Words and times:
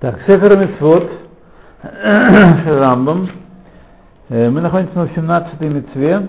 Так, 0.00 0.20
Сефер 0.26 0.56
Мицвод, 0.56 1.10
Рамбам. 1.82 3.28
Э, 4.28 4.48
Мы 4.50 4.60
находимся 4.60 4.96
на 4.96 5.06
17-й 5.06 5.68
митцве. 5.68 6.28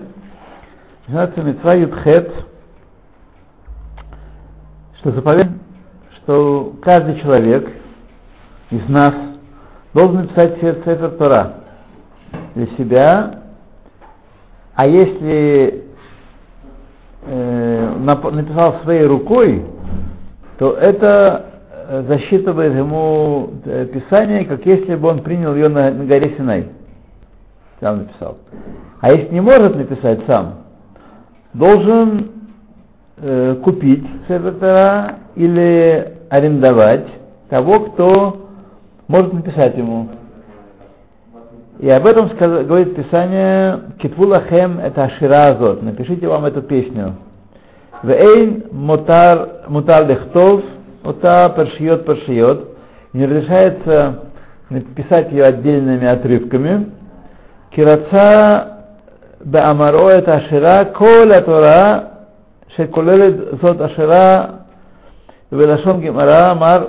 17-й 1.08 1.42
митцва 1.42 1.74
Юдхет, 1.74 2.32
что 4.98 5.12
заповедано, 5.12 5.58
что 6.16 6.74
каждый 6.82 7.20
человек 7.20 7.70
из 8.70 8.88
нас 8.88 9.14
должен 9.92 10.22
написать 10.22 10.54
Сефер 10.60 11.10
Тора 11.12 11.54
для 12.54 12.66
себя, 12.76 13.40
а 14.74 14.86
если 14.86 15.84
э, 17.22 17.94
написал 17.98 18.80
своей 18.82 19.06
рукой, 19.06 19.66
то 20.58 20.72
это 20.72 21.49
засчитывает 21.90 22.76
ему 22.76 23.50
э, 23.64 23.86
Писание, 23.86 24.44
как 24.44 24.64
если 24.64 24.94
бы 24.94 25.08
он 25.08 25.22
принял 25.22 25.54
ее 25.54 25.68
на, 25.68 25.90
на 25.90 26.04
горе 26.04 26.34
Синай. 26.36 26.68
Сам 27.80 27.98
написал. 27.98 28.38
А 29.00 29.12
если 29.12 29.34
не 29.34 29.40
может 29.40 29.74
написать 29.74 30.20
сам, 30.26 30.60
должен 31.52 32.30
э, 33.16 33.56
купить 33.64 34.06
Севертера 34.28 35.16
или 35.34 36.14
арендовать 36.28 37.06
того, 37.48 37.80
кто 37.80 38.48
может 39.08 39.32
написать 39.32 39.76
ему. 39.76 40.08
И 41.80 41.88
об 41.90 42.06
этом 42.06 42.28
сказ, 42.30 42.66
говорит 42.66 42.94
Писание 42.94 43.80
Китвулахем 43.98 44.78
это 44.78 45.04
Ашира 45.04 45.48
Азот. 45.48 45.82
Напишите 45.82 46.28
вам 46.28 46.44
эту 46.44 46.62
песню. 46.62 47.16
Вейн 48.04 48.64
мутар 48.70 49.64
мутар 49.68 50.06
лехтов 50.06 50.62
Ота 51.04 51.48
паршиот 51.50 52.04
паршиот. 52.04 52.68
Не 53.12 53.26
разрешается 53.26 54.24
написать 54.68 55.32
ее 55.32 55.44
отдельными 55.44 56.06
отрывками. 56.06 56.90
Кираца 57.70 58.84
баамаро 59.44 60.10
это 60.10 60.34
ашира 60.34 60.84
коля 60.96 61.40
тора 61.40 62.10
шеколелет 62.76 63.60
зот 63.60 63.80
ашира 63.80 64.50
велашон 65.50 66.00
гемара 66.00 66.54
мар 66.54 66.88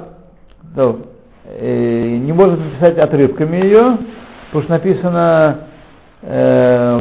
не 1.59 2.31
может 2.33 2.59
написать 2.59 2.97
отрывками 2.97 3.57
ее, 3.57 3.97
потому 4.47 4.63
что 4.63 4.71
написано 4.73 5.57
э, 6.21 6.99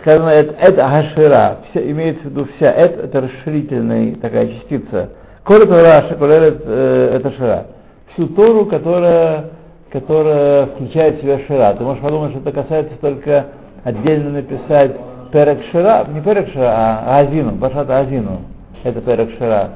сказано 0.00 0.30
это, 0.30 0.86
ашира, 0.86 1.58
имеется 1.74 2.22
в 2.22 2.30
виду 2.30 2.48
вся, 2.56 2.72
это, 2.72 3.02
это 3.02 3.20
расширительная 3.20 4.14
такая 4.16 4.48
частица, 4.48 5.10
Коля 5.44 5.66
Тора 5.66 6.08
шакулерет 6.08 6.62
э, 6.64 7.16
это 7.16 7.32
Шира. 7.32 7.66
Всю 8.12 8.26
Тору, 8.28 8.66
которая, 8.66 9.50
которая 9.90 10.66
включает 10.66 11.18
в 11.18 11.20
себя 11.22 11.38
Шира. 11.46 11.74
Ты 11.74 11.84
можешь 11.84 12.02
подумать, 12.02 12.32
что 12.32 12.40
это 12.40 12.52
касается 12.52 12.94
только 13.00 13.46
отдельно 13.84 14.30
написать 14.30 14.96
Перек 15.32 15.60
Шира, 15.70 16.06
не 16.08 16.20
Перек 16.20 16.48
Шира, 16.48 16.70
а 16.70 17.20
Азину, 17.20 17.52
Башата 17.52 18.00
Азину. 18.00 18.42
Это 18.84 19.00
Перек 19.00 19.30
Шира. 19.38 19.70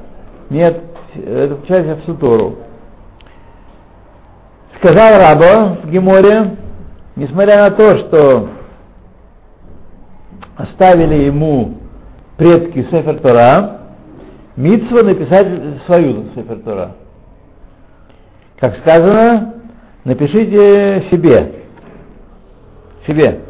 Нет, 0.49 0.81
это 1.15 1.55
включает 1.55 1.99
всю 2.03 2.13
Тору. 2.15 2.57
Сказал 4.77 5.19
Раба 5.19 5.77
в 5.83 5.89
Геморе, 5.89 6.57
несмотря 7.15 7.63
на 7.63 7.71
то, 7.71 7.97
что 7.97 8.49
оставили 10.57 11.23
ему 11.23 11.75
предки 12.37 12.83
Сефер 12.91 13.19
Тора, 13.19 13.84
Митсва 14.55 15.03
написать 15.03 15.47
свою 15.85 16.29
Сефер 16.33 16.59
Тора. 16.59 16.91
Как 18.57 18.77
сказано, 18.77 19.55
напишите 20.05 21.07
себе. 21.11 21.65
Себе. 23.05 23.41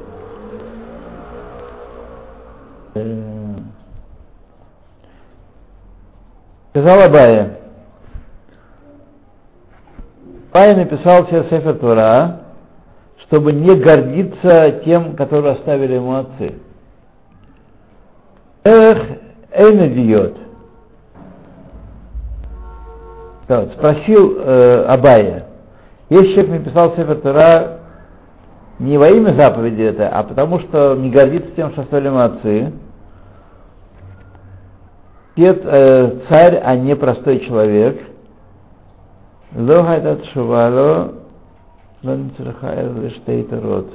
Сказал 6.71 7.03
Абая. 7.03 7.59
Абая 10.51 10.75
написал 10.75 11.27
себе 11.27 11.43
Сефер 11.51 11.77
Тора, 11.77 12.39
чтобы 13.25 13.53
не 13.53 13.75
гордиться 13.75 14.81
тем, 14.83 15.15
которые 15.15 15.53
оставили 15.53 15.93
ему 15.93 16.15
отцы. 16.15 16.55
Эх, 18.63 18.97
Эйна 19.51 19.87
диот. 19.87 20.44
Да, 23.47 23.67
спросил 23.77 24.37
э, 24.39 24.85
Абая, 24.87 25.45
если 26.09 26.33
человек 26.33 26.51
написал 26.51 26.95
Сефер 26.95 27.17
Тора 27.17 27.79
не 28.79 28.97
во 28.97 29.09
имя 29.09 29.33
заповеди 29.33 29.83
это, 29.83 30.09
а 30.09 30.23
потому 30.23 30.59
что 30.59 30.95
не 30.95 31.09
гордится 31.09 31.51
тем, 31.55 31.71
что 31.71 31.83
ему 31.97 32.19
отцы, 32.19 32.73
Пет, 35.35 35.61
э, 35.63 36.11
царь, 36.29 36.61
а 36.63 36.75
не 36.75 36.95
простой 36.95 37.39
человек, 37.39 37.99
Лоха 39.55 39.93
этот 39.93 40.25
шувало, 40.27 41.13
род. 43.61 43.87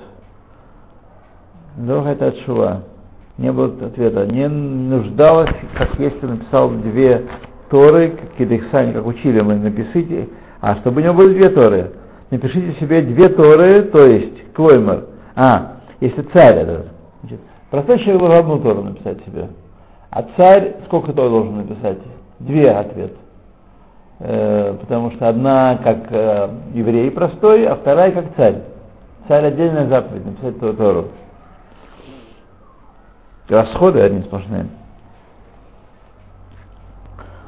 Лоха 1.79 2.09
этот 2.11 2.39
шува. 2.41 2.83
Не 3.37 3.53
было 3.53 3.67
ответа. 3.67 4.27
Не 4.27 4.49
нуждалось, 4.49 5.51
как 5.77 5.99
если 5.99 6.27
написал 6.27 6.71
две 6.71 7.27
Торы, 7.71 8.19
Кедексани, 8.37 8.93
как 8.93 9.07
учили 9.07 9.41
мы, 9.41 9.55
напишите, 9.55 10.29
а 10.61 10.77
чтобы 10.77 11.01
у 11.01 11.05
него 11.05 11.15
были 11.15 11.35
две 11.35 11.51
Торы, 11.51 11.93
напишите 12.31 12.79
себе 12.81 13.03
две 13.03 13.29
Торы, 13.29 13.83
то 13.85 14.05
есть 14.05 14.53
Клоймер. 14.55 15.07
А, 15.37 15.77
если 16.01 16.23
царь 16.23 16.57
это, 16.57 16.87
значит, 17.21 17.41
простой 17.71 17.99
человек 18.01 18.21
должен 18.21 18.39
одну 18.39 18.59
Тору 18.59 18.83
написать 18.83 19.25
себе. 19.25 19.49
А 20.11 20.25
царь 20.37 20.75
сколько 20.87 21.13
Тор 21.13 21.31
должен 21.31 21.57
написать? 21.57 21.99
Две 22.41 22.71
ответ. 22.71 23.13
Э, 24.19 24.77
потому 24.81 25.13
что 25.13 25.29
одна 25.29 25.77
как 25.77 26.11
э, 26.11 26.49
еврей 26.75 27.11
простой, 27.13 27.67
а 27.67 27.77
вторая 27.77 28.11
как 28.11 28.35
царь. 28.37 28.63
Царь 29.29 29.47
отдельная 29.47 29.89
заповедь, 29.89 30.27
написать. 30.27 30.59
Тору. 30.59 31.09
Расходы 33.49 34.01
одни 34.01 34.23
сплошные. 34.23 34.67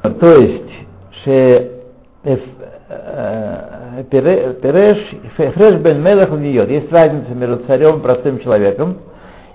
То 0.03 0.33
есть, 0.35 0.71
ше 1.23 1.71
Переш, 4.11 4.97
Фреш 5.35 5.75
бен 5.79 6.03
Мелах 6.03 6.29
льет. 6.31 6.69
Есть 6.69 6.91
разница 6.91 7.33
между 7.33 7.57
царем 7.65 7.99
и 7.99 8.01
простым 8.01 8.39
человеком. 8.39 8.97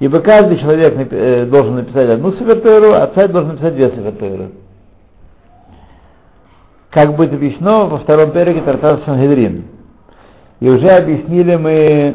Ибо 0.00 0.20
каждый 0.20 0.58
человек 0.58 1.50
должен 1.50 1.76
написать 1.76 2.08
одну 2.08 2.32
сефертойру, 2.32 2.92
а 2.94 3.10
царь 3.14 3.28
должен 3.28 3.52
написать 3.52 3.74
две 3.74 3.90
сефертойры. 3.90 4.50
Как 6.90 7.14
будет 7.16 7.34
объяснено 7.34 7.86
во 7.86 7.98
втором 7.98 8.30
переке 8.30 8.62
Тартар 8.62 9.00
Сангедрин. 9.04 9.64
И 10.60 10.68
уже 10.68 10.86
объяснили 10.88 11.56
мы, 11.56 11.72
э, 11.72 12.14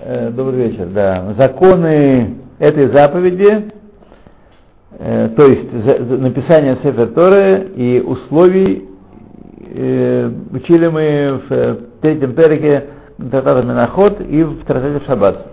э, 0.00 0.30
добрый 0.30 0.68
вечер, 0.68 0.86
да, 0.86 1.34
законы 1.36 2.36
этой 2.58 2.86
заповеди, 2.88 3.72
Э, 4.98 5.28
то 5.36 5.46
есть 5.46 5.72
за, 5.72 6.04
за 6.04 6.18
написание 6.18 6.78
Сефер 6.82 7.08
Торы 7.08 7.72
и 7.74 8.00
условий 8.00 8.88
э, 9.74 10.30
учили 10.52 10.86
мы 10.86 11.40
в, 11.48 11.52
э, 11.52 11.72
в 11.74 12.00
третьем 12.00 12.34
переке 12.34 12.90
Тратата 13.18 13.66
Миноход 13.66 14.20
и 14.20 14.44
в 14.44 14.64
Тратате 14.64 15.04
Шаббат 15.04 15.46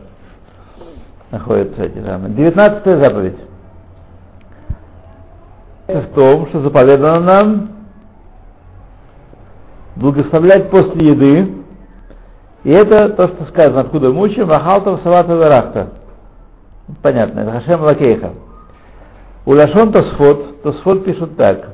находятся 1.31 1.83
эти 1.83 2.03
самые. 2.05 2.33
Девятнадцатая 2.35 3.03
заповедь. 3.03 3.37
В 5.87 6.13
том, 6.13 6.47
что 6.47 6.61
заповедано 6.61 7.19
нам 7.19 7.69
благословлять 9.95 10.69
после 10.69 11.09
еды, 11.09 11.51
и 12.63 12.69
это 12.71 13.09
то, 13.09 13.27
что 13.27 13.45
сказано, 13.45 13.81
откуда 13.81 14.11
мы 14.11 14.21
учим, 14.21 14.51
Ахалтов 14.51 15.01
Салата 15.01 15.33
Верахта. 15.33 15.89
Понятно, 17.01 17.39
это 17.39 17.51
Хашем 17.51 17.81
Лакейха. 17.81 18.31
У 19.45 19.53
Лашон 19.53 19.91
Тосфот, 19.91 20.61
Тосфот 20.61 21.03
пишут 21.03 21.35
так. 21.35 21.69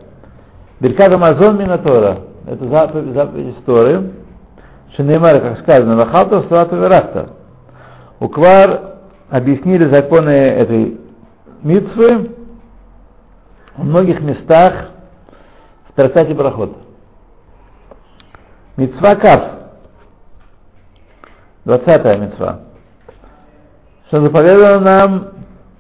Беркат 0.79 1.13
Амазон 1.13 1.57
Минатора. 1.57 2.19
Это 2.45 2.65
заповедь, 2.67 3.13
заповедь 3.13 3.57
истории. 3.57 4.13
Шинеймар, 4.95 5.41
как 5.41 5.59
сказано, 5.59 5.97
Вахалта 5.97 6.43
Славата 6.47 6.75
Верахта. 6.77 7.29
У 8.19 8.29
Квар 8.29 8.95
объяснили 9.29 9.85
законы 9.89 10.29
этой 10.29 10.97
митцвы 11.61 12.31
в 13.75 13.83
многих 13.83 14.21
местах 14.21 14.91
в 15.89 15.93
трактате 15.93 16.33
Брахот. 16.33 16.77
Мицва 18.77 19.15
Кав. 19.15 19.43
Двадцатая 21.65 22.17
мицва. 22.17 22.59
Что 24.07 24.21
заповедано 24.21 24.79
нам 24.79 25.27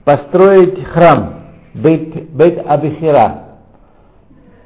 построить 0.03 0.83
храм– 0.89 1.35
Бейт, 1.77 2.31
бейт 2.31 2.65
Абихира, 2.67 3.43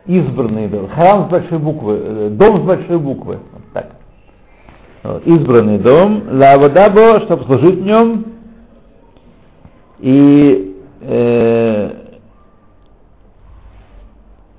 избранный 0.06 0.70
дом. 0.70 0.88
Храм 0.90 1.28
с 1.28 1.30
большой 1.30 1.58
буквы, 1.58 2.00
э, 2.02 2.30
дом 2.32 2.62
с 2.62 2.62
большой 2.62 3.00
буквы. 3.00 3.40
Вот 3.52 3.64
так. 3.74 5.22
Избранный 5.26 5.80
дом. 5.80 6.24
Лавадабо, 6.32 7.22
чтобы 7.26 7.44
служить 7.46 7.80
в 7.80 7.84
нем. 7.84 8.26
И 10.00 10.78
э, 11.02 11.92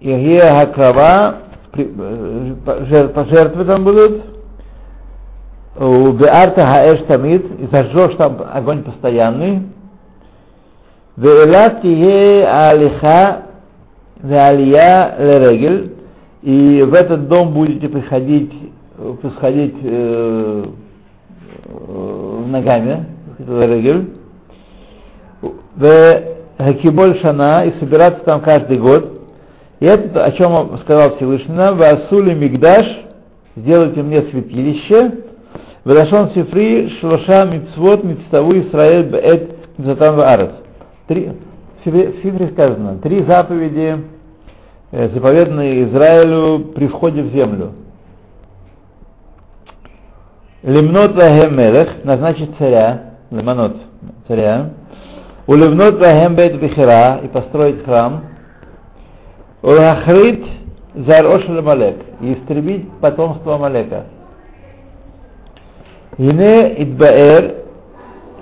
Ирия 0.00 0.50
Хакрава, 0.50 1.36
пожертвы 3.14 3.64
там 3.64 3.84
будут. 3.84 4.24
У 5.76 6.12
Беарта 6.12 6.66
Хаэш 6.66 7.06
Тамид, 7.06 7.46
и 7.60 7.66
зажжешь 7.68 8.16
там 8.16 8.42
огонь 8.52 8.82
постоянный. 8.82 9.62
Алиха 12.44 13.42
Алия 14.22 15.14
Лерегель, 15.18 15.92
и 16.42 16.82
в 16.82 16.94
этот 16.94 17.28
дом 17.28 17.52
будете 17.52 17.88
приходить, 17.88 18.52
происходить 19.20 19.74
э, 19.82 20.64
э, 21.66 22.44
ногами, 22.46 23.06
в 23.38 23.44
Хакиболь 26.58 27.20
Шана, 27.20 27.64
и 27.66 27.78
собираться 27.78 28.24
там 28.24 28.40
каждый 28.40 28.78
год. 28.78 29.20
И 29.80 29.84
это, 29.84 30.24
о 30.24 30.32
чем 30.32 30.78
сказал 30.82 31.16
Всевышний, 31.16 31.54
в 31.54 31.82
Асуле 31.82 32.34
Мигдаш, 32.34 32.86
сделайте 33.56 34.02
мне 34.02 34.22
святилище, 34.22 35.12
Велашон 35.84 36.30
Сифри 36.30 36.90
Шлоша 37.00 37.44
Мицвот 37.44 38.04
Мицтаву 38.04 38.52
Исраэль 38.60 39.10
Беэт 39.10 39.50
Мицатан 39.78 40.16
Ваарец. 40.16 40.61
Три, 41.12 41.30
в 41.84 42.22
Сифре 42.22 42.48
сказано, 42.52 42.96
три 43.02 43.22
заповеди, 43.24 44.02
э, 44.92 45.08
заповедные 45.10 45.84
Израилю 45.84 46.72
при 46.74 46.86
входе 46.86 47.20
в 47.20 47.32
землю. 47.32 47.72
Лимнот 50.62 51.14
Вахем 51.14 51.56
назначить 52.04 52.56
царя, 52.56 53.16
лиманот, 53.30 53.76
царя. 54.26 54.70
Улевнот 55.46 55.98
Вахем 55.98 56.34
Бейт 56.34 56.58
Бихера, 56.58 57.20
и 57.22 57.28
построить 57.28 57.84
храм. 57.84 58.22
Улахрит 59.60 60.46
Зарош 60.94 61.46
Малек, 61.46 61.96
и 62.22 62.32
истребить 62.32 62.90
потомство 63.02 63.56
Амалека. 63.56 64.04
Ине 66.16 66.82
Идбаэр 66.82 67.61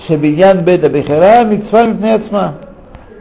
Шабиньян 0.07 0.65
Беда 0.65 0.89
Бехера 0.89 1.45
Митцва 1.45 1.87
Митнецма. 1.87 2.55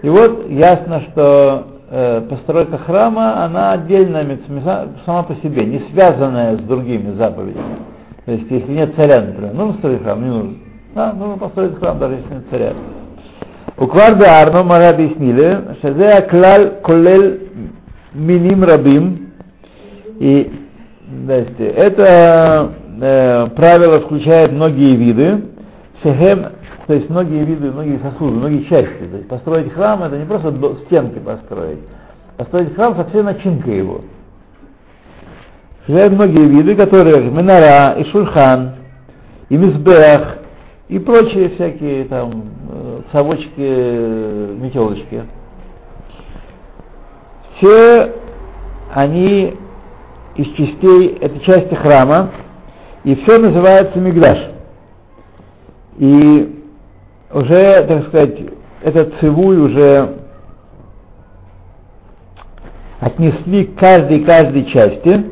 И 0.01 0.09
вот 0.09 0.49
ясно, 0.49 1.03
что 1.11 1.67
э, 1.89 2.21
постройка 2.29 2.77
храма, 2.77 3.43
она 3.43 3.73
отдельная 3.73 4.23
митцва, 4.23 4.87
сама 5.05 5.23
по 5.23 5.35
себе, 5.35 5.65
не 5.65 5.79
связанная 5.91 6.55
с 6.55 6.59
другими 6.61 7.15
заповедями. 7.15 7.77
То 8.25 8.31
есть, 8.31 8.45
если 8.49 8.71
нет 8.71 8.93
царя, 8.95 9.21
например, 9.21 9.53
нужно 9.53 9.73
строить 9.79 10.03
храм, 10.03 10.21
не 10.21 10.29
нужно. 10.29 10.53
Да, 10.95 11.13
нужно 11.13 11.37
построить 11.37 11.77
храм, 11.79 11.99
даже 11.99 12.15
если 12.15 12.33
нет 12.33 12.43
царя. 12.49 12.73
У 13.77 13.87
Кварда 13.87 14.39
Арно 14.41 14.63
мы 14.63 14.75
объяснили, 14.77 15.75
что 15.79 15.87
это 15.89 16.29
клаль 16.29 16.71
колель 16.83 17.49
миним 18.13 18.63
рабим, 18.63 19.31
и 20.19 20.51
это 21.27 22.71
э, 23.01 23.47
правило 23.55 24.01
включает 24.01 24.51
многие 24.51 24.95
виды, 24.95 25.41
Шехем, 26.03 26.45
то 26.89 26.95
есть 26.95 27.07
многие 27.07 27.45
виды, 27.45 27.69
многие 27.69 28.00
сосуды, 28.00 28.31
многие 28.31 28.63
части. 28.63 29.03
То 29.12 29.18
есть 29.18 29.27
построить 29.27 29.71
храм 29.74 30.01
это 30.01 30.18
не 30.18 30.25
просто 30.25 30.51
стенки 30.88 31.19
построить, 31.19 31.77
построить 32.36 32.74
храм 32.74 32.95
со 32.95 33.06
всей 33.06 33.21
начинкой 33.21 33.77
его. 33.77 34.01
Существуют 35.86 36.13
многие 36.13 36.47
виды, 36.47 36.74
которые 36.74 37.30
Минара 37.30 37.94
и 37.94 38.06
Шульхан, 38.06 38.71
и 39.50 39.57
Мизбех, 39.57 40.39
и 40.88 40.97
прочие 40.97 41.50
всякие 41.50 42.06
там 42.06 42.45
э, 42.71 43.01
совочки, 43.12 44.56
метелочки. 44.59 45.25
Все 47.57 48.15
они 48.95 49.53
из 50.38 50.47
частей, 50.56 51.19
это 51.21 51.39
части 51.41 51.75
храма, 51.75 52.31
и 53.03 53.13
все 53.13 53.38
называется 53.38 54.00
Мигдаш. 54.00 54.39
И 56.00 56.56
уже, 57.31 57.85
так 57.85 58.07
сказать, 58.07 58.37
этот 58.81 59.13
цивуй 59.19 59.57
уже 59.57 60.15
отнесли 62.99 63.65
к 63.65 63.79
каждой 63.79 64.23
каждой 64.23 64.65
части, 64.65 65.25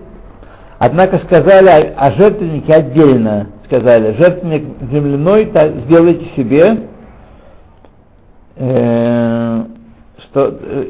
однако 0.79 1.19
сказали 1.19 1.67
о, 1.67 2.07
о 2.07 2.11
жертвеннике 2.11 2.73
отдельно, 2.73 3.47
сказали, 3.65 4.15
жертвенник 4.17 4.63
земляной 4.91 5.51
сделайте 5.85 6.25
себе, 6.35 6.87
э, 8.55 9.63
что 10.23 10.57
э, 10.61 10.85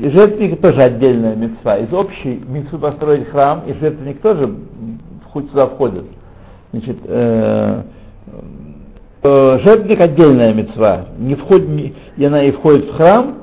жертвенник 0.00 0.60
тоже 0.60 0.80
отдельная 0.80 1.34
мецва. 1.34 1.78
Из 1.78 1.92
общей 1.92 2.42
мецвы 2.46 2.78
построить 2.78 3.28
храм 3.30 3.62
и 3.66 3.72
жертвенник 3.74 4.20
тоже 4.20 4.54
хоть 5.30 5.48
сюда 5.50 5.66
входит. 5.66 6.04
Значит, 6.72 6.98
э, 7.04 7.82
жертвенник 9.64 10.00
отдельная 10.00 10.52
мецва, 10.52 11.06
не 11.18 11.34
входит, 11.34 11.94
и 12.16 12.24
она 12.24 12.42
и 12.44 12.50
входит 12.52 12.90
в 12.90 12.96
храм, 12.96 13.36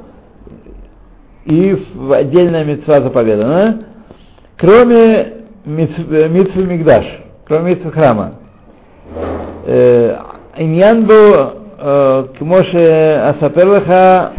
и 1.45 1.77
в 1.95 2.12
отдельная 2.13 2.63
мецва 2.63 3.01
заповедана, 3.01 3.83
кроме 4.57 5.33
митвы 5.65 6.63
Мигдаш, 6.65 7.06
кроме 7.45 7.71
митвы 7.71 7.91
храма. 7.91 8.35
Э, 9.65 10.18
Иньян 10.57 11.06
был 11.06 11.63
Кмоше 12.38 13.35
Асаперлаха, 13.35 14.33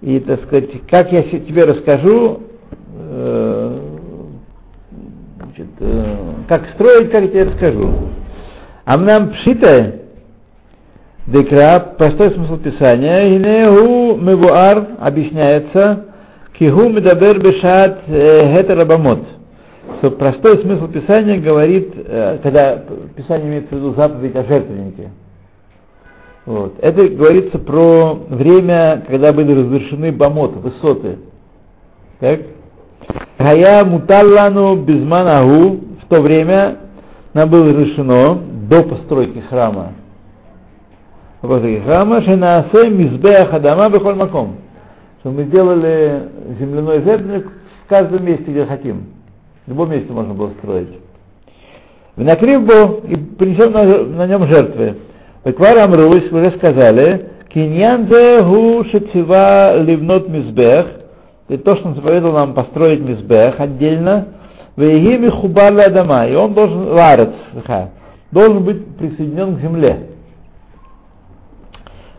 и, 0.00 0.20
так 0.20 0.44
сказать, 0.44 0.70
как 0.88 1.10
я 1.10 1.22
тебе 1.22 1.64
расскажу, 1.64 2.40
э, 2.94 3.78
значит, 5.38 5.66
э, 5.80 6.16
как 6.48 6.68
строить, 6.74 7.10
как 7.10 7.22
я 7.22 7.28
тебе 7.28 7.42
расскажу. 7.44 7.92
Амнам 8.88 9.32
пшита 9.32 9.96
декра, 11.26 11.78
простой 11.98 12.30
смысл 12.30 12.56
писания, 12.56 13.28
гинеу 13.28 14.16
мевуар 14.16 14.96
объясняется, 14.98 16.06
кигу 16.58 16.88
медабер 16.88 17.38
бешат 17.38 17.98
хетерабамот. 18.06 19.24
Что 19.98 20.12
простой 20.12 20.62
смысл 20.62 20.88
писания 20.88 21.38
говорит, 21.38 21.92
когда 22.42 22.82
писание 23.14 23.48
имеет 23.48 23.68
в 23.68 23.72
виду 23.72 23.92
заповедь 23.92 24.34
о 24.34 24.44
жертвеннике. 24.44 25.10
Вот. 26.46 26.76
Это 26.80 27.08
говорится 27.08 27.58
про 27.58 28.14
время, 28.30 29.02
когда 29.06 29.34
были 29.34 29.52
разрешены 29.52 30.12
бамоты, 30.12 30.60
высоты. 30.60 31.18
Так? 32.20 32.40
Хая 33.36 33.84
муталлану 33.84 34.76
безманаху 34.76 35.78
в 36.02 36.08
то 36.08 36.22
время 36.22 36.78
нам 37.34 37.50
было 37.50 37.68
разрешено 37.68 38.44
до 38.68 38.82
постройки 38.82 39.40
храма. 39.48 39.92
Храма 41.40 42.22
шенаасе 42.22 42.90
мизбеах 42.90 43.52
адама 43.54 43.88
бехоль 43.88 44.14
маком. 44.14 44.56
Что 45.20 45.30
мы 45.30 45.44
сделали 45.44 46.28
земляной 46.58 47.02
жертвенник 47.02 47.46
в 47.84 47.88
каждом 47.88 48.24
месте, 48.24 48.44
где 48.46 48.66
хотим. 48.66 49.06
В 49.66 49.70
любом 49.70 49.90
месте 49.90 50.12
можно 50.12 50.34
было 50.34 50.50
строить. 50.58 50.88
Накрив 52.16 52.62
и 53.04 53.16
принесем 53.16 53.72
на, 53.72 54.04
на 54.04 54.26
нем 54.26 54.46
жертвы. 54.46 54.96
Веквар 55.44 55.78
Амрусь 55.78 56.30
уже 56.30 56.50
сказали, 56.56 57.30
киньян 57.48 58.08
зе 58.08 58.42
гу 58.42 58.84
шецива 58.90 59.80
ливнот 59.80 60.28
мизбех, 60.28 60.86
это 61.48 61.62
то, 61.62 61.76
что 61.76 61.88
он 61.88 61.94
заповедовал 61.94 62.34
нам 62.34 62.54
построить 62.54 63.00
мизбех 63.00 63.58
отдельно, 63.58 64.26
веги 64.76 65.16
михубар 65.16 65.90
дома, 65.90 66.26
и 66.26 66.34
он 66.34 66.54
должен, 66.54 66.88
ларец, 66.88 67.30
должен 68.30 68.64
быть 68.64 68.96
присоединен 68.96 69.56
к 69.56 69.60
земле. 69.60 70.06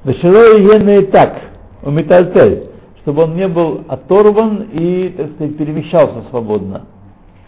Вешело 0.04 0.58
и 0.58 1.06
так, 1.08 1.36
у 1.84 1.92
метальтель, 1.92 2.70
чтобы 3.02 3.24
он 3.24 3.36
не 3.36 3.48
был 3.48 3.84
оторван 3.88 4.68
и, 4.72 5.10
так 5.10 5.32
сказать, 5.32 5.58
перемещался 5.58 6.24
свободно, 6.30 6.84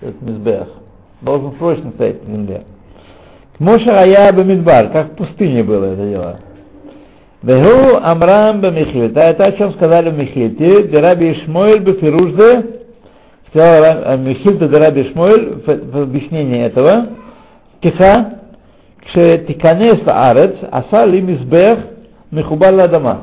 этот 0.01 0.21
мизбех. 0.21 0.67
Должен 1.21 1.53
срочно 1.57 1.91
стоять 1.91 2.27
на 2.27 2.33
земле. 2.33 2.63
Моша 3.59 3.95
Ая 3.99 4.33
Бамидбар, 4.33 4.89
как 4.89 5.11
в 5.11 5.15
пустыне 5.17 5.63
было 5.63 5.85
это 5.85 6.09
дело. 6.09 6.39
Вегу 7.43 7.97
Амрам 8.01 8.61
Бамихиль. 8.61 9.11
Это 9.15 9.45
о 9.45 9.51
чем 9.53 9.73
сказали 9.73 10.09
в 10.09 10.17
Михильте. 10.17 10.87
Дераби 10.87 11.33
Ишмоэль 11.33 11.79
Бефиружде. 11.79 12.81
Сказал 13.49 14.17
Михильта 14.17 14.67
Дераби 14.67 15.01
Ишмоэль 15.09 15.63
в 15.65 16.01
объяснении 16.01 16.63
этого. 16.63 17.07
Киха. 17.81 18.40
Кше 19.11 19.39
тиканес 19.47 19.99
арец, 20.05 20.55
аса 20.71 21.05
ли 21.05 21.21
мизбех 21.21 21.79
михубар 22.31 22.73
ладама. 22.73 23.21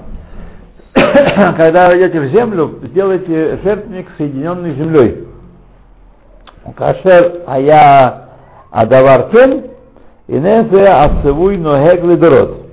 когда 1.56 1.88
вы 1.88 1.98
идете 1.98 2.20
в 2.20 2.26
землю, 2.28 2.78
сделайте 2.82 3.58
жертвенник, 3.64 4.06
соединенный 4.18 4.72
с 4.72 4.76
землей. 4.76 5.24
Кашер 6.76 7.42
ая 7.46 8.28
адаваркен, 8.70 9.64
инезе 10.26 10.82
асевуй 10.82 11.56
ногег 11.56 12.04
лидород. 12.04 12.66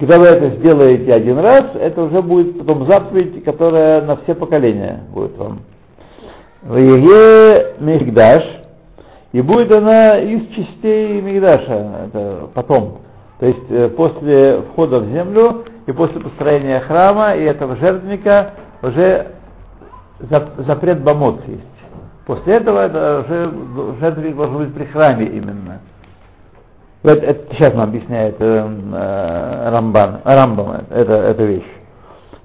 Когда 0.00 0.18
вы 0.18 0.26
это 0.26 0.56
сделаете 0.56 1.12
один 1.12 1.38
раз, 1.38 1.66
это 1.78 2.02
уже 2.02 2.22
будет 2.22 2.58
потом 2.58 2.86
заповедь, 2.86 3.44
которая 3.44 4.00
на 4.00 4.16
все 4.16 4.34
поколения 4.34 5.00
будет 5.12 5.36
вам. 5.36 5.60
В 6.62 6.76
Еге 6.76 7.74
Мигдаш, 7.80 8.42
и 9.32 9.40
будет 9.40 9.72
она 9.72 10.18
из 10.18 10.46
частей 10.48 11.20
Мигдаша, 11.20 12.06
это 12.06 12.48
потом. 12.54 12.98
То 13.40 13.46
есть 13.46 13.70
э, 13.70 13.88
после 13.88 14.62
входа 14.72 15.00
в 15.00 15.08
землю 15.08 15.64
и 15.86 15.92
после 15.92 16.20
построения 16.20 16.80
храма 16.80 17.34
и 17.34 17.42
этого 17.42 17.76
жертвенника 17.76 18.50
уже 18.82 19.32
запрет 20.20 21.02
бомот 21.02 21.40
есть. 21.48 21.62
После 22.26 22.54
этого 22.54 22.80
это 22.80 23.24
уже 23.26 23.98
жертвенник 24.00 24.36
должен 24.36 24.58
быть 24.58 24.74
при 24.74 24.84
храме 24.84 25.26
именно. 25.26 25.80
Это, 27.02 27.26
это 27.26 27.54
сейчас 27.54 27.74
нам 27.74 27.88
объясняет 27.88 28.36
э, 28.38 28.44
э, 28.44 29.70
Рамбан, 29.70 30.20
Рамбам 30.24 30.84
это, 30.90 31.14
эта 31.14 31.42
вещь. 31.42 31.66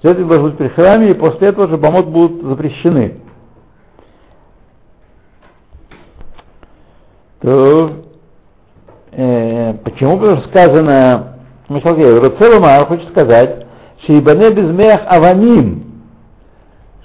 Жертвенник 0.02 0.28
должен 0.28 0.46
быть 0.46 0.56
при 0.56 0.68
храме, 0.68 1.10
и 1.10 1.14
после 1.14 1.48
этого 1.48 1.68
же 1.68 1.76
бомот 1.76 2.06
будут 2.06 2.42
запрещены. 2.42 3.18
То 7.40 7.92
э, 9.12 9.74
почему? 9.84 10.18
Потому 10.18 10.38
что 10.38 10.48
сказано, 10.48 11.34
Мишалгей, 11.68 12.18
Руцелумар 12.18 12.86
хочет 12.86 13.08
сказать, 13.10 13.66
Шейбане 14.06 14.50
безмех 14.50 15.00
аваним, 15.06 15.84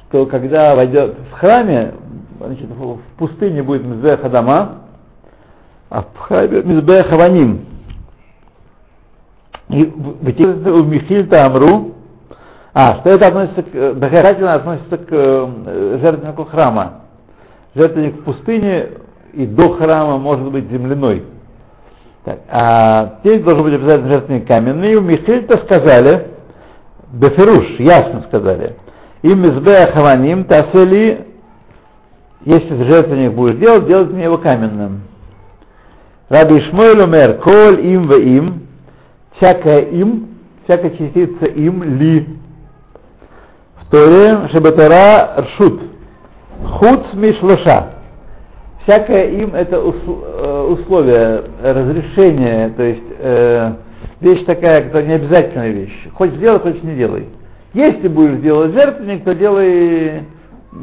что 0.08 0.26
когда 0.26 0.76
войдет 0.76 1.16
в 1.32 1.34
храме, 1.34 1.94
значит, 2.40 2.70
в 2.70 3.00
пустыне 3.18 3.64
будет 3.64 3.84
Мизбех 3.84 4.24
Адама, 4.24 4.84
а 5.90 6.04
в 6.04 6.18
храме 6.20 6.62
Мизбех 6.64 7.12
Аваним. 7.12 7.66
И 9.70 9.86
в 9.86 10.88
Михиль 10.88 11.28
Тамру, 11.28 11.94
а, 12.74 13.00
что 13.00 13.10
это 13.12 13.28
относится 13.28 13.64
к, 13.64 13.94
доказательно 13.96 14.54
относится 14.56 14.98
к 14.98 15.08
э, 15.10 15.98
жертвеннику 16.02 16.46
храма. 16.46 17.02
Жертвенник 17.76 18.16
в 18.18 18.24
пустыне 18.24 18.90
и 19.34 19.46
до 19.46 19.74
храма 19.74 20.18
может 20.18 20.52
быть 20.52 20.70
земляной. 20.70 21.24
Так, 22.24 22.40
а 22.50 23.16
здесь 23.20 23.44
должен 23.44 23.64
быть 23.64 23.74
обязательно 23.74 24.10
жертвенник 24.10 24.48
каменный. 24.48 24.94
И 24.94 24.96
у 24.96 25.02
Михильта 25.02 25.58
сказали, 25.66 26.28
Беферуш, 27.12 27.80
ясно 27.80 28.24
сказали, 28.28 28.76
им 29.24 29.40
мизбея 29.40 29.92
хаваним 29.92 30.46
тасели, 30.46 31.28
если 32.46 32.84
жертвенник 32.90 33.34
будешь 33.34 33.58
делать, 33.58 33.88
делать 33.88 34.12
мне 34.12 34.24
его 34.24 34.38
каменным. 34.38 35.02
Раби 36.30 36.60
Ишмойль 36.60 37.02
умер, 37.02 37.40
коль 37.44 37.86
им 37.86 38.08
в 38.08 38.14
им, 38.14 38.68
всякая 39.38 39.82
им, 39.82 40.30
всякая 40.64 40.92
частица 40.92 41.46
им 41.46 41.84
ли. 41.84 42.28
В 43.82 43.92
Торе 43.92 44.48
Шебетара 44.52 45.44
Ршут, 45.44 45.82
хуц 46.80 47.14
мишлоша 47.14 47.93
всякое 48.84 49.30
им 49.32 49.56
это 49.56 49.78
э, 49.78 49.80
условие, 49.80 51.44
разрешение, 51.62 52.70
то 52.70 52.84
есть 52.84 53.04
э, 53.20 53.74
вещь 54.22 54.46
такая, 54.46 54.84
которая 54.84 55.08
не 55.08 55.14
обязательная 55.14 55.70
вещь. 55.70 56.08
Хочешь 56.14 56.36
сделай, 56.36 56.60
хочешь 56.60 56.84
не 56.84 56.96
делай. 56.96 57.28
Если 57.74 58.08
будешь 58.08 58.40
делать 58.40 58.74
жертвенник, 58.74 59.24
то 59.24 59.34
делай 59.34 60.24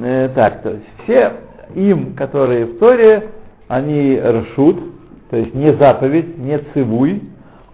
э, 0.02 0.28
так. 0.34 0.62
То 0.62 0.70
есть 0.70 0.84
все 1.04 1.32
им, 1.74 2.14
которые 2.14 2.66
в 2.66 2.78
Торе, 2.78 3.28
они 3.68 4.20
рашут, 4.20 4.78
то 5.30 5.36
есть 5.36 5.54
не 5.54 5.72
заповедь, 5.74 6.38
не 6.38 6.58
цивуй, 6.74 7.22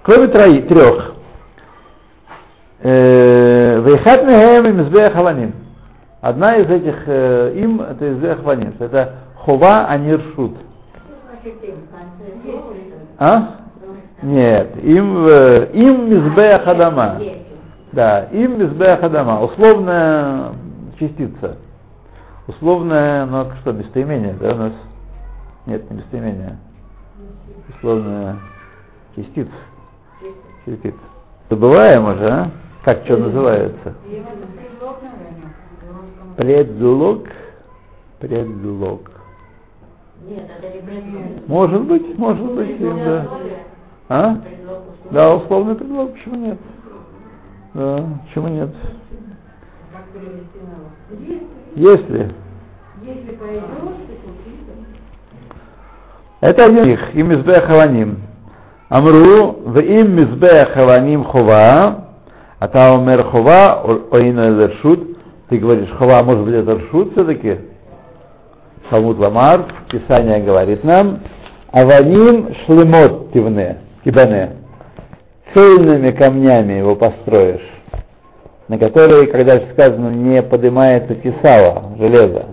кроме 0.02 0.28
трои, 0.28 0.61
трех. 0.62 1.14
Э, 2.80 3.80
Вейхат 3.80 4.26
мехем 4.26 4.66
им 4.66 5.12
хаваним. 5.12 5.52
Одна 6.21 6.56
из 6.56 6.68
этих 6.68 6.95
э, 7.06 7.54
им 7.56 7.80
это 7.80 8.12
избех 8.12 8.38
хаваним. 8.38 8.75
Это 8.78 9.25
хова, 9.47 9.87
а 9.88 9.97
не 9.97 10.15
ршут. 10.15 10.53
А? 13.19 13.61
Нет, 14.23 14.76
им, 14.83 15.26
э, 15.29 15.71
им 15.73 16.11
мизбея 16.11 16.59
хадама. 16.59 17.21
Да, 17.93 18.25
им 18.33 18.59
мизбея 18.59 18.97
хадама. 18.97 19.43
Условная 19.43 20.53
частица. 20.99 21.59
Условная, 22.49 23.25
ну 23.26 23.47
что, 23.61 23.73
местоимение, 23.73 24.35
да, 24.41 24.53
у 24.53 24.57
нас? 24.57 24.73
Нет, 25.67 25.91
не 25.91 25.99
местоимение. 25.99 26.59
Условная 27.76 28.37
частица. 29.15 29.50
Частица. 30.65 30.99
Забываем 31.49 32.05
уже, 32.09 32.29
а? 32.29 32.50
Как 32.85 33.05
что 33.05 33.17
называется? 33.17 33.95
Предлог. 36.37 37.25
Предлог. 38.21 39.16
Может 41.47 41.83
быть, 41.83 42.18
может 42.18 42.45
быть, 42.45 42.78
да. 42.80 43.26
А? 44.09 44.37
Да, 45.11 45.35
условный 45.37 45.75
предлог, 45.75 46.12
почему 46.12 46.37
нет? 46.37 46.59
Да, 47.75 48.04
почему 48.26 48.49
нет? 48.49 48.71
Если. 51.75 52.33
Это 56.40 56.64
один 56.64 56.85
их, 56.85 57.14
им 57.14 57.30
мизбех 57.30 57.64
хаваним. 57.64 58.18
Амру, 58.88 59.52
в 59.64 59.78
им 59.78 60.16
мизбех 60.16 60.71
хаваним 60.73 61.25
хова, 61.25 62.09
а 62.59 62.68
та 62.68 62.95
умер 62.95 63.25
хова, 63.25 63.83
оина 64.11 64.66
ршут. 64.68 65.16
Ты 65.49 65.59
говоришь, 65.59 65.90
хова, 65.90 66.23
может 66.25 66.45
быть, 66.45 66.54
это 66.54 66.76
ршут 66.76 67.12
все-таки? 67.12 67.59
Талмуд 68.90 69.19
Ламар, 69.19 69.66
Писание 69.90 70.40
говорит 70.40 70.85
нам, 70.85 71.21
Аваним 71.73 72.55
шлемот 72.64 73.33
тивне, 73.33 73.78
тибане, 74.05 74.52
цельными 75.52 76.11
камнями 76.12 76.75
его 76.75 76.95
построишь, 76.95 77.66
на 78.69 78.78
которые, 78.78 79.26
когда 79.28 79.61
сказано, 79.73 80.11
не 80.11 80.43
поднимается 80.43 81.14
кисава, 81.14 81.97
железо. 81.99 82.47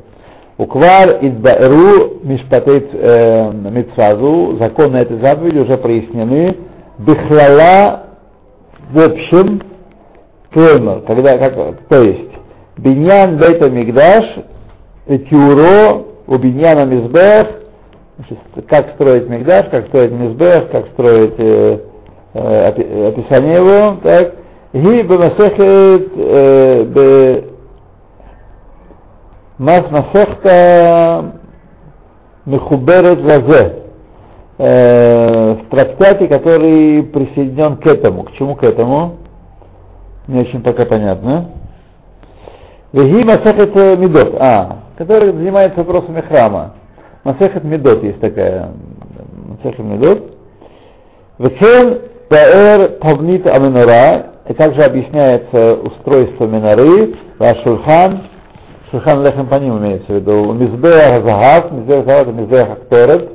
Уквар 0.57 1.17
идбару 1.21 2.19
мишпатейт 2.23 2.89
э, 2.93 3.51
митсвазу, 3.53 4.57
законы 4.59 4.97
этой 4.97 5.19
заповеди 5.19 5.59
уже 5.59 5.77
прояснены. 5.77 6.57
Бихлала 6.99 8.03
в 8.91 8.99
общем, 8.99 9.61
клеймер, 10.51 11.01
когда, 11.01 11.37
как, 11.39 11.55
то 11.89 12.03
есть, 12.03 12.29
Биньян 12.77 13.37
Бейта 13.37 13.69
Мигдаш, 13.69 14.23
Тюро 15.29 16.12
у 16.27 16.37
Биньяна 16.37 16.85
Мизбех, 16.85 17.47
как 18.69 18.91
строить 18.95 19.27
Мигдаш, 19.27 19.69
как 19.69 19.87
строить 19.87 20.11
Мизбех, 20.11 20.69
как 20.71 20.87
строить 20.93 21.33
э, 21.37 21.79
э, 22.33 22.67
описание 23.07 23.55
его, 23.55 23.97
так, 24.03 24.35
и 24.73 24.79
бемасехет 24.79 26.11
э, 26.15 26.83
бе 26.85 27.43
мас 29.57 29.83
масехта 29.91 31.33
мехуберет 32.45 33.21
лазе 33.21 33.83
э, 34.57 35.53
в 35.53 35.69
трактате, 35.69 36.27
который 36.27 37.03
присоединен 37.03 37.77
к 37.77 37.85
этому. 37.85 38.23
К 38.23 38.31
чему 38.33 38.55
к 38.55 38.63
этому? 38.63 39.17
Не 40.27 40.41
очень 40.41 40.61
пока 40.63 40.85
понятно. 40.85 41.51
Веги 42.93 43.23
масехет 43.23 43.75
медот. 43.99 44.35
А, 44.39 44.82
который 44.97 45.31
занимается 45.31 45.79
вопросами 45.79 46.21
храма. 46.21 46.73
Масехет 47.23 47.63
Медот 47.63 48.03
есть 48.03 48.19
такая. 48.19 48.71
Масехет 49.47 49.79
Медот. 49.79 50.37
Векен 51.39 52.01
Таэр 52.29 52.99
Тавнит 52.99 53.47
Аминора. 53.47 54.27
И 54.47 54.53
также 54.53 54.81
объясняется 54.81 55.75
устройство 55.75 56.45
Миноры. 56.45 57.15
Шульхан. 57.63 58.23
Шульхан 58.91 59.23
Лехем 59.23 59.47
Паним 59.47 59.77
имеется 59.79 60.11
в 60.11 60.15
виду. 60.15 60.53
Мизбех 60.53 61.23
Захав. 61.23 61.71
Мизбех 61.71 62.05
Захав 62.05 62.27
это 62.27 62.31
Мизбех 62.31 62.69
Акторет. 62.69 63.29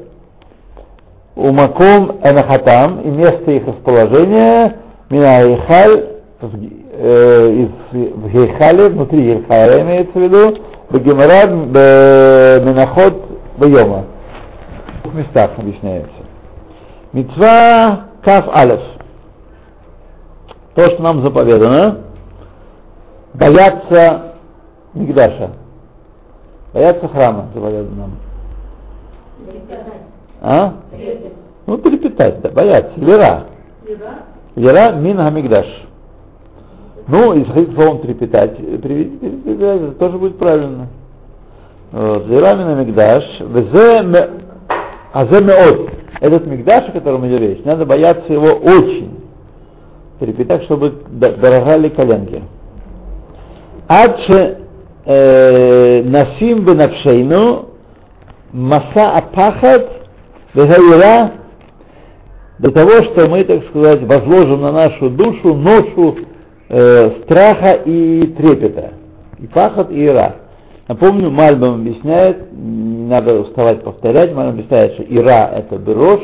Умаком 1.34 2.18
Энахатам. 2.22 3.00
И 3.00 3.08
место 3.08 3.50
их 3.50 3.66
расположения. 3.66 4.76
Минаихаль. 5.10 6.18
Э, 7.00 7.50
из 7.52 7.68
в 7.92 8.28
Гейхале, 8.28 8.88
внутри 8.88 9.22
Гейхаля 9.22 9.82
имеется 9.82 10.18
в 10.18 10.20
виду, 10.20 10.58
Бегемара 10.90 11.46
Менахот 11.46 13.14
Байома. 13.58 14.04
В 14.98 15.02
двух 15.02 15.14
местах 15.14 15.50
объясняется. 15.56 16.10
Мецва 17.12 18.06
Каф 18.22 18.48
Алеф. 18.54 18.80
То, 20.74 20.82
что 20.84 21.02
нам 21.02 21.22
заповедано, 21.22 21.98
боятся 23.34 24.34
Мигдаша. 24.94 25.50
Боятся 26.72 27.08
храма, 27.08 27.48
говорят 27.54 27.86
нам. 27.96 28.12
А? 30.40 30.74
Ну, 31.66 31.78
перепитать, 31.78 32.40
да, 32.40 32.50
боятся. 32.50 32.92
Лера. 32.96 33.44
Лера 34.54 34.92
мин 34.92 35.16
хамигдаш. 35.16 35.87
Ну, 37.08 37.32
если 37.32 37.52
хотите 37.52 37.72
словом 37.72 38.00
трепетать, 38.00 38.58
это 38.60 38.88
э, 38.88 39.06
э, 39.46 39.92
тоже 39.98 40.18
будет 40.18 40.38
правильно. 40.38 40.88
Зерамина 41.90 42.74
Мигдаш, 42.74 43.24
Азе 45.14 45.38
а 45.38 45.40
Меот. 45.40 45.90
Этот 46.20 46.46
Мигдаш, 46.46 46.88
о 46.88 46.92
котором 46.92 47.26
идет 47.26 47.40
речь, 47.40 47.64
надо 47.64 47.86
бояться 47.86 48.30
его 48.30 48.48
очень. 48.48 49.18
Трепетать, 50.20 50.64
чтобы 50.64 50.92
дорогали 51.08 51.88
коленки. 51.88 52.42
Адше 53.88 54.58
э, 55.06 56.02
Насим 56.02 56.64
Бенавшейну 56.66 57.70
Маса 58.52 59.12
Апахат 59.16 59.88
Вегаира 60.52 61.32
до 62.58 62.70
того, 62.70 62.90
что 62.90 63.30
мы, 63.30 63.44
так 63.44 63.64
сказать, 63.68 64.02
возложим 64.02 64.60
на 64.60 64.72
нашу 64.72 65.08
душу 65.08 65.54
ношу 65.54 66.16
э, 66.68 67.22
страха 67.22 67.82
и 67.84 68.26
трепета, 68.36 68.92
и 69.38 69.46
пахот, 69.46 69.90
и 69.90 70.04
ира. 70.04 70.36
Напомню, 70.86 71.30
Мальбам 71.30 71.80
объясняет, 71.80 72.52
не 72.52 73.06
надо 73.06 73.40
уставать 73.40 73.82
повторять, 73.82 74.32
Мальбам 74.32 74.54
объясняет, 74.54 74.94
что 74.94 75.02
ира 75.02 75.50
это 75.54 75.76
берош, 75.76 76.20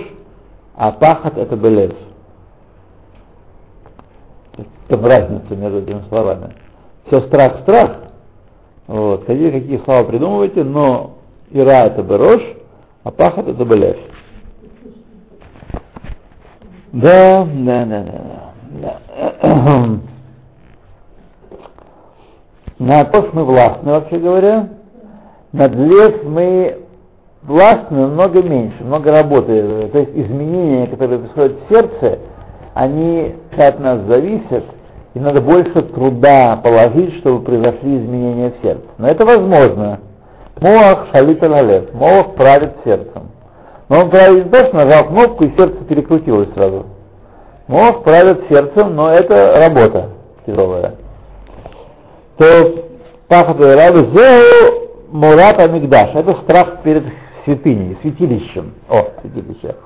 а 0.75 0.93
пахот 0.93 1.37
это 1.37 1.57
белез. 1.57 1.93
Это 4.89 5.01
разница 5.01 5.57
между 5.57 5.79
этими 5.79 6.03
словами. 6.09 6.55
Все 7.07 7.21
страх, 7.23 7.61
страх, 7.63 8.05
вот. 8.87 9.27
Хотите 9.27 9.51
какие 9.51 9.79
слова 9.79 10.05
придумывайте, 10.05 10.63
но 10.63 11.15
Ира 11.51 11.87
это 11.87 12.03
Берош, 12.03 12.43
а 13.03 13.11
Пахат 13.11 13.49
это 13.49 13.65
Белев. 13.65 13.97
Да, 16.93 17.45
да, 17.45 17.85
да, 17.85 18.05
да. 18.81 19.01
да. 19.43 20.01
На 22.85 23.03
то, 23.07 23.27
мы 23.33 23.45
властны, 23.45 23.93
вообще 23.93 24.19
говоря. 24.19 24.69
Над 25.53 25.75
лес 25.75 26.17
мы 26.23 26.81
властны 27.43 28.09
много 28.09 28.43
меньше, 28.43 28.85
много 28.85 29.11
работы. 29.11 29.89
То 29.91 29.99
есть 30.01 30.11
изменения, 30.15 30.87
которые 30.89 31.21
происходят 31.21 31.57
в 31.61 31.73
сердце, 31.73 32.19
они 32.75 33.37
от 33.57 33.81
нас 33.81 34.01
зависят, 34.03 34.65
и 35.15 35.19
надо 35.19 35.41
больше 35.41 35.73
труда 35.95 36.61
положить, 36.63 37.21
чтобы 37.21 37.43
произошли 37.43 37.97
изменения 37.97 38.51
в 38.51 38.63
сердце. 38.63 38.85
Но 38.99 39.09
это 39.09 39.25
возможно. 39.25 40.01
Моах 40.61 41.07
шалит 41.15 41.43
алалев. 41.43 41.95
Моах 41.95 42.35
правит 42.35 42.75
сердцем. 42.85 43.31
Но 43.89 44.03
он 44.03 44.11
правит 44.11 44.55
что 44.55 44.77
нажал 44.77 45.07
кнопку 45.07 45.45
и 45.45 45.57
сердце 45.57 45.83
перекрутилось 45.89 46.53
сразу. 46.53 46.85
Моах 47.67 48.03
правит 48.03 48.45
сердцем, 48.51 48.95
но 48.95 49.11
это 49.11 49.55
работа 49.57 50.11
тяжелая. 50.45 50.97
То 52.37 52.85
пахот 53.29 53.61
Рабы 53.61 54.07
Зеу 54.13 54.91
Мурат 55.11 55.63
Амигдаш. 55.63 56.15
Это 56.15 56.35
страх 56.43 56.83
перед 56.83 57.05
святыней, 57.45 57.97
святилищем. 58.03 58.75
О, 58.89 59.07
святилище. 59.21 59.77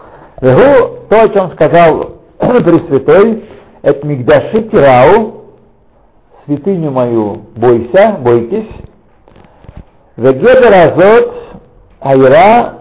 Вегу, 0.41 0.99
то, 1.09 1.23
о 1.23 1.29
чем 1.29 1.51
сказал 1.53 2.11
Пресвятой, 2.39 3.45
это 3.83 4.07
Мигдаши 4.07 4.63
Тирау, 4.71 5.45
святыню 6.47 6.91
мою 6.91 7.43
бойся, 7.57 8.17
бойтесь. 8.21 8.69
Вегедер 10.17 10.73
Азот 10.73 11.35
Айра, 12.01 12.79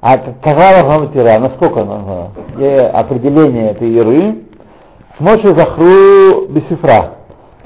а 0.00 0.16
какова 0.16 0.82
должна 0.82 1.20
Ира? 1.20 1.38
Насколько 1.40 1.80
она? 1.82 2.30
Определение 2.92 3.72
этой 3.72 3.90
Иры. 3.90 4.44
Смочи 5.18 5.48
Захру 5.54 6.46
Бесифра. 6.48 7.17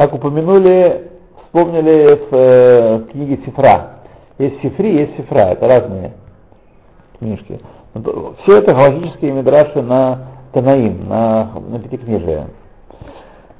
Как 0.02 0.14
упомянули, 0.14 1.12
вспомнили 1.44 2.16
в, 2.16 2.28
э, 2.32 3.04
книге 3.12 3.38
Сифра. 3.44 3.90
Есть 4.36 4.60
Сифри, 4.60 4.96
есть 4.96 5.16
Сифра, 5.16 5.52
это 5.52 5.68
разные 5.68 6.14
книжки. 7.20 7.60
Все 8.42 8.58
это 8.58 8.74
галактические 8.74 9.30
мидраши 9.30 9.80
на 9.80 10.26
Танаим, 10.52 11.08
на, 11.08 11.52
на 11.68 11.78
Пятикнижие. 11.78 12.48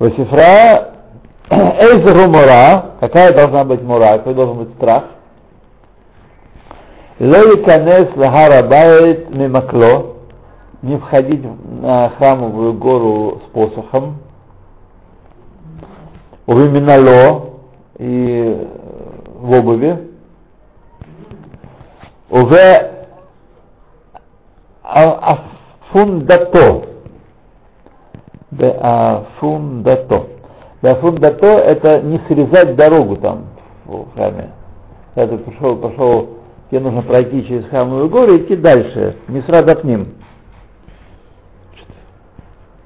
Васифра 0.01 0.95
Эйзеру 1.49 2.29
Мура, 2.29 2.87
какая 2.99 3.33
должна 3.33 3.63
быть 3.63 3.83
мура, 3.83 4.19
какой 4.19 4.35
должен 4.35 4.59
быть 4.65 4.75
страх. 4.75 5.05
Лови 7.21 7.63
Канес 7.63 8.09
Лагарабайт 8.17 9.31
Мимакло, 9.31 10.17
не 10.83 10.97
входить 10.97 11.45
на 11.81 12.09
храмовую 12.19 12.75
гору 12.75 13.43
с 13.47 13.53
посохом. 13.53 14.17
Увиминало 16.47 17.51
и 17.99 18.67
в 19.27 19.59
обуви. 19.59 19.99
Уве 22.31 22.93
фундато. 25.93 26.85
Беафундато. 28.51 30.27
Беафундато 30.83 31.47
это 31.47 32.01
не 32.03 32.19
срезать 32.29 32.77
дорогу 32.77 33.17
там 33.17 33.45
в 33.85 34.13
храме. 34.15 34.51
Когда 35.15 35.37
ты 35.37 35.45
пошел, 35.45 35.77
пошел, 35.77 36.29
тебе 36.71 36.81
нужно 36.81 37.03
пройти 37.03 37.47
через 37.47 37.67
храмовую 37.67 38.09
гору 38.09 38.35
и 38.35 38.39
идти 38.39 38.57
дальше. 38.57 39.17
Не 39.29 39.43
сразу 39.43 39.77
к 39.77 39.85
ним. 39.85 40.15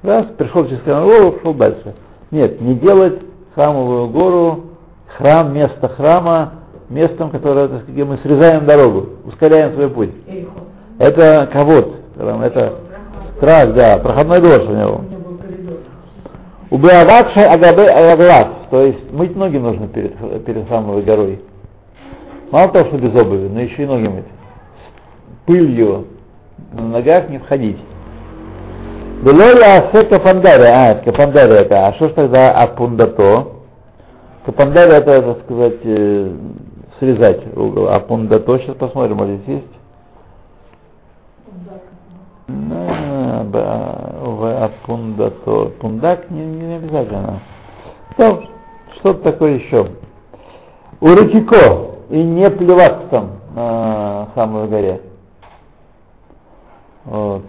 Раз, 0.03 0.27
пришел 0.37 0.67
через 0.67 0.81
храмовую 0.81 1.17
гору, 1.17 1.31
пошел 1.33 1.53
дальше. 1.53 1.95
Нет, 2.31 2.61
не 2.61 2.75
делать 2.75 3.21
храмовую 3.57 4.09
гору, 4.09 4.65
храм, 5.17 5.51
место 5.51 5.87
храма, 5.89 6.53
местом, 6.89 7.31
которое, 7.31 7.67
где 7.87 8.05
мы 8.05 8.19
срезаем 8.19 8.67
дорогу, 8.67 9.09
ускоряем 9.25 9.73
свой 9.73 9.89
путь. 9.89 10.11
Это 10.99 11.49
кого-то, 11.51 11.95
это 12.19 12.75
Страх, 13.37 13.73
да, 13.73 13.99
проходной 13.99 14.41
двор 14.41 14.61
у 14.61 14.73
него. 14.73 15.01
У 16.69 16.77
Беавакши 16.77 17.39
Агабе 17.39 17.87
Аглас, 17.89 18.47
то 18.71 18.81
есть 18.81 19.11
мыть 19.11 19.35
ноги 19.35 19.57
нужно 19.57 19.87
перед, 19.87 20.43
перед 20.43 20.67
храмовой 20.67 21.03
горой. 21.03 21.39
Мало 22.51 22.69
того, 22.69 22.85
что 22.85 22.97
без 22.97 23.13
обуви, 23.19 23.47
но 23.47 23.61
еще 23.61 23.83
и 23.83 23.85
ноги 23.85 24.07
мыть. 24.07 24.25
С 24.25 25.47
пылью 25.47 26.07
на 26.73 26.81
ногах 26.81 27.29
не 27.29 27.37
входить. 27.37 27.77
Белоля 29.23 29.77
асе 29.77 30.05
капандаре, 30.05 30.69
а, 30.69 30.95
капандаре 30.95 31.55
это, 31.55 31.87
а 31.87 31.93
что 31.93 32.09
ж 32.09 32.13
тогда 32.13 32.51
апундато? 32.51 33.47
Капандаре 34.45 34.93
это, 34.93 35.21
так 35.21 35.43
сказать, 35.43 35.79
э, 35.83 36.31
срезать 36.99 37.57
угол, 37.57 37.89
а 37.89 37.99
пундато, 37.99 38.59
сейчас 38.59 38.75
посмотрим, 38.75 39.17
вот 39.17 39.27
здесь 39.27 39.47
есть. 39.47 39.77
в 44.37 44.71
пундато. 44.85 45.65
Пундак 45.79 46.29
не, 46.29 46.45
не 46.45 46.75
обязательно. 46.75 47.41
Что, 48.13 48.43
что-то 48.99 49.31
такое 49.31 49.55
еще. 49.55 49.87
Урутико 50.99 51.97
и 52.09 52.21
не 52.21 52.49
плеваться 52.49 53.07
там 53.09 53.31
на 53.53 54.27
самой 54.35 54.67
горе. 54.67 55.01
Вот. 57.05 57.43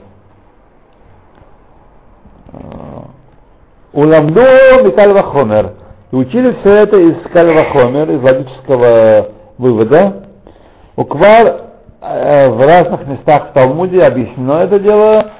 Уламду 3.93 4.43
Микаль 4.85 5.23
Хомер. 5.23 5.73
И 6.11 6.17
учили 6.17 6.57
все 6.61 6.71
это 6.71 6.97
из 6.97 7.17
Кальвахомер, 7.33 8.11
из 8.13 8.23
логического 8.23 9.29
вывода. 9.59 10.25
Уквар 10.97 11.63
э, 12.01 12.49
в 12.49 12.61
разных 12.61 13.07
местах 13.07 13.51
в 13.51 13.53
Талмуде 13.53 14.01
объяснено 14.01 14.63
это 14.63 14.79
дело, 14.79 15.33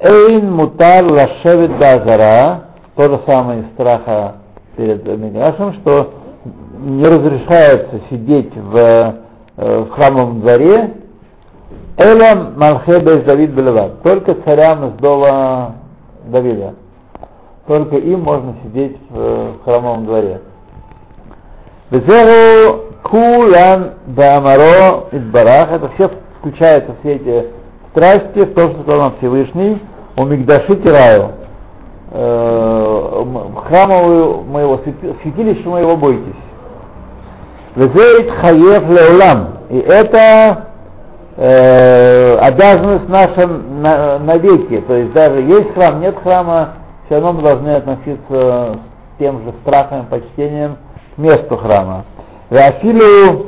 Эйн 0.00 0.52
мутар 0.52 1.04
лашевит 1.04 1.76
базара, 1.78 2.62
то 2.94 3.08
же 3.08 3.20
самое 3.26 3.62
из 3.62 3.66
страха 3.72 4.36
перед 4.76 5.04
Мидрашем, 5.04 5.74
что 5.80 6.14
не 6.78 7.04
разрешается 7.04 8.00
сидеть 8.08 8.54
в, 8.54 8.76
э, 8.76 9.80
в 9.80 9.90
храмовом 9.90 10.40
дворе, 10.40 10.92
Элам 11.96 12.54
Малхе 12.56 13.00
Давид 13.00 13.50
Белеват, 13.50 14.00
только 14.02 14.34
царям 14.44 14.90
из 14.90 14.92
дома 15.00 15.74
Давида. 16.30 16.74
Только 17.66 17.96
им 17.96 18.20
можно 18.20 18.54
сидеть 18.64 18.96
в, 19.10 19.52
в 19.52 19.64
храмовом 19.64 20.06
дворе. 20.06 20.40
Безеру 21.90 22.84
Кулан 23.02 23.92
Баамаро 24.06 25.08
Идбарах, 25.12 25.72
это 25.72 25.88
все 25.94 26.10
включается 26.38 26.94
все 27.00 27.14
эти 27.16 27.46
страсти 27.90 28.44
в 28.44 28.54
том, 28.54 28.70
что 28.72 28.82
сказал 28.82 29.00
нам 29.00 29.14
Всевышний, 29.18 29.82
у 30.16 30.24
Мигдаши 30.24 30.76
Тираю. 30.76 31.30
э, 32.10 33.24
храмовую 33.66 34.44
моего 34.44 34.80
святилища 35.22 35.68
моего 35.68 35.96
бойтесь. 35.96 36.34
Везеет 37.76 38.30
хаев 38.30 38.88
леулам. 38.88 39.58
И 39.70 39.78
это 39.78 40.67
э, 41.38 42.36
обязанность 42.38 43.08
наша 43.08 43.46
на, 43.46 44.18
навеки. 44.18 44.80
То 44.86 44.94
есть 44.94 45.12
даже 45.12 45.40
есть 45.40 45.72
храм, 45.74 46.00
нет 46.00 46.16
храма, 46.22 46.74
все 47.06 47.14
равно 47.14 47.32
мы 47.32 47.42
должны 47.42 47.70
относиться 47.70 48.74
с 48.74 49.18
тем 49.18 49.38
же 49.44 49.54
страхом 49.62 50.02
и 50.02 50.10
почтением 50.10 50.76
к 51.14 51.18
месту 51.18 51.56
храма. 51.56 52.04
Веафилу 52.50 53.46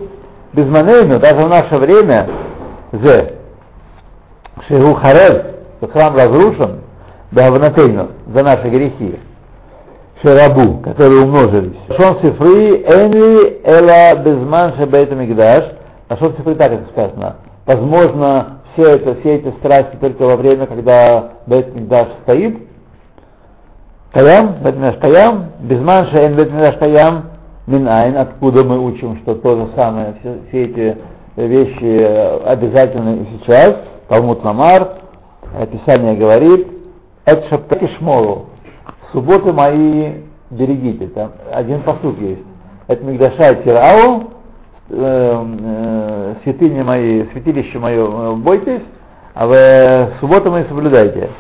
безманейну, 0.53 1.19
даже 1.19 1.45
в 1.45 1.49
наше 1.49 1.77
время, 1.77 2.29
зе, 2.93 3.35
шигу 4.69 4.95
харев, 4.95 5.47
храм 5.93 6.17
разрушен, 6.17 6.81
Бавнатейну, 7.33 8.09
за 8.27 8.43
наши 8.43 8.69
грехи, 8.69 9.19
Шерабу, 10.23 10.79
которые 10.79 11.23
умножились. 11.23 11.77
Шон 11.97 12.19
Сифри, 12.21 12.83
Энри, 12.83 13.61
Эла, 13.65 14.23
Безман, 14.23 14.75
Шебейта 14.77 15.15
Мигдаш. 15.15 15.65
А 16.09 16.17
Шон 16.17 16.35
Сифри 16.37 16.55
так 16.55 16.73
это 16.73 16.85
сказано. 16.91 17.37
Возможно, 17.67 18.61
все, 18.73 18.97
это, 18.97 19.15
все 19.21 19.37
эти 19.37 19.51
страсти 19.59 19.97
только 19.97 20.23
во 20.23 20.37
время, 20.37 20.67
когда 20.67 21.33
Бейт 21.47 21.75
Мигдаш 21.75 22.09
стоит. 22.23 22.59
Каям, 24.13 24.57
Бейт 24.63 24.77
Мигдаш 24.77 24.97
Каям, 24.97 25.47
Безман, 25.61 26.07
Шейн, 26.11 26.37
Бейт 26.37 26.53
Мигдаш 26.53 26.77
Каям, 26.79 27.25
Минайн, 27.67 28.17
откуда 28.17 28.65
мы 28.65 28.79
учим, 28.81 29.19
что 29.19 29.35
то 29.37 29.57
же 29.57 29.69
самое, 29.77 30.15
все, 30.21 30.39
все 30.49 30.65
эти 30.65 30.99
вещи 31.37 32.45
обязательны 32.47 33.23
и 33.23 33.39
сейчас. 33.39 33.77
Талмуд 34.09 34.43
Ламар, 34.43 34.97
Писание 35.71 36.17
говорит, 36.17 36.67
это 37.25 37.49
шаптаки. 37.49 37.89
Субботы 39.13 39.53
мои 39.53 40.15
берегите. 40.51 41.09
Там 41.09 41.33
один 41.53 41.83
посуд 41.83 42.19
есть. 42.21 42.43
Это 42.89 43.05
Мигдаша 43.05 43.55
Тирау, 43.63 44.31
э, 44.91 45.45
э, 45.61 46.35
святыни 46.43 46.83
мои, 46.83 47.25
святилище 47.33 47.79
мое, 47.79 48.05
э, 48.05 48.35
бойтесь, 48.37 48.83
а 49.35 49.47
вы 49.47 50.15
субботы 50.21 50.51
мои 50.51 50.65
соблюдайте. 50.65 51.31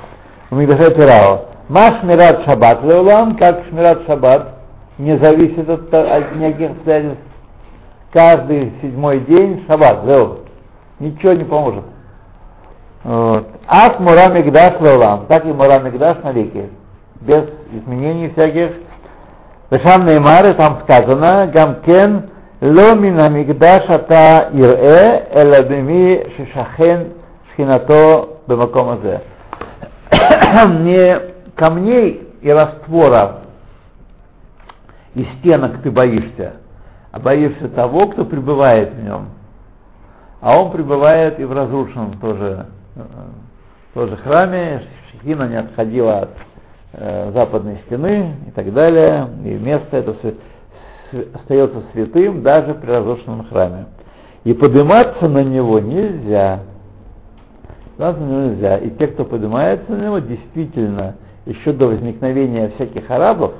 Мигдаша 0.51 0.91
Тирау. 0.93 1.41
Маш 1.69 2.03
Мират 2.03 2.45
Шаббат 2.45 2.83
Леулам, 2.83 3.37
как 3.37 3.65
Шмират 3.69 4.05
Шаббат, 4.07 4.55
не 4.99 5.17
зависит 5.19 5.69
от, 5.69 5.93
от 5.95 6.35
никаких 6.35 6.73
обстоятельств. 6.73 7.23
Каждый 8.13 8.73
седьмой 8.83 9.21
день 9.21 9.65
Шаббат, 9.69 10.05
Леул. 10.05 10.41
Ничего 10.99 11.33
не 11.33 11.45
поможет. 11.45 11.85
Вот. 13.05 13.47
Ас 13.67 13.99
Мура 14.01 14.29
Мигдаш 14.31 14.81
Лолам, 14.81 15.27
так 15.27 15.45
и 15.45 15.53
Мура 15.53 15.79
Мигдаш 15.79 16.19
на 16.23 16.33
веки, 16.33 16.69
без 17.21 17.45
изменений 17.73 18.31
всяких. 18.31 18.73
Вешам 19.71 20.05
Неймары 20.05 20.55
там 20.55 20.81
сказано, 20.83 21.47
Гамкен 21.47 22.31
Ломина 22.61 23.29
Мигдаш 23.29 23.89
Ата 23.89 24.51
Ирэ 24.53 25.29
Элабими 25.33 26.27
Шишахен 26.37 27.13
Шхинато 27.53 28.29
Бемакомазе. 28.47 29.23
Не 30.81 31.21
камней 31.55 32.29
и 32.43 32.51
раствора 32.51 33.41
и 35.15 35.25
стенок 35.39 35.83
ты 35.83 35.91
боишься, 35.91 36.55
а 37.13 37.19
боишься 37.19 37.69
того, 37.69 38.09
кто 38.09 38.25
пребывает 38.25 38.93
в 38.93 39.03
нем. 39.03 39.29
А 40.41 40.59
он 40.59 40.71
пребывает 40.71 41.39
и 41.41 41.45
в 41.45 41.53
разрушенном 41.53 42.19
тоже 42.19 42.67
тоже 43.95 44.17
храме, 44.19 44.83
Шехина 45.11 45.49
не 45.49 45.57
отходила 45.57 46.21
от 46.21 46.31
э, 46.93 47.33
западной 47.33 47.79
стены 47.87 48.37
и 48.47 48.51
так 48.53 48.73
далее, 48.73 49.29
и 49.45 49.51
место 49.51 49.97
это 49.97 50.15
остается 51.35 51.83
святым 51.93 52.43
даже 52.43 52.75
при 52.75 52.91
разрушенном 52.91 53.47
храме. 53.49 53.87
И 54.45 54.55
подниматься 54.55 55.29
на 55.29 55.45
него 55.45 55.79
нельзя. 55.81 56.61
Подниматься 57.97 58.23
на 58.23 58.31
него 58.31 58.41
нельзя. 58.53 58.77
И 58.79 58.91
те, 58.91 59.07
кто 59.09 59.25
поднимается 59.25 59.93
на 59.93 60.05
него, 60.05 60.19
действительно, 60.19 61.17
еще 61.47 61.73
до 61.73 61.89
возникновения 61.89 62.71
всяких 62.77 63.11
арабов, 63.11 63.53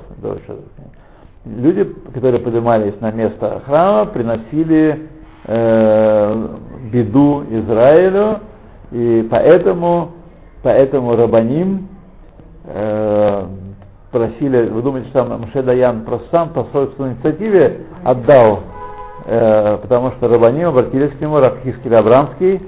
люди, 1.45 1.83
которые 2.13 2.41
поднимались 2.41 2.99
на 2.99 3.11
место 3.11 3.61
храма, 3.65 4.05
приносили 4.05 5.09
э, 5.45 6.47
беду 6.91 7.43
Израилю, 7.49 8.39
и 8.91 9.27
поэтому, 9.29 10.11
поэтому 10.63 11.15
Рабаним 11.15 11.87
э, 12.65 13.45
просили, 14.11 14.67
вы 14.69 14.81
думаете, 14.81 15.09
что 15.09 15.23
Маше 15.23 15.63
Даян 15.63 16.01
просто 16.01 16.27
сам 16.31 16.49
по 16.49 16.65
собственной 16.73 17.13
инициативе 17.13 17.81
отдал, 18.03 18.61
э, 19.25 19.77
потому 19.81 20.11
что 20.11 20.27
Рабаним 20.27 20.69
обратились 20.69 21.11
к 21.11 21.21
нему, 21.21 21.39
Рабхиский 21.39 21.95
Абрамский, 21.95 22.61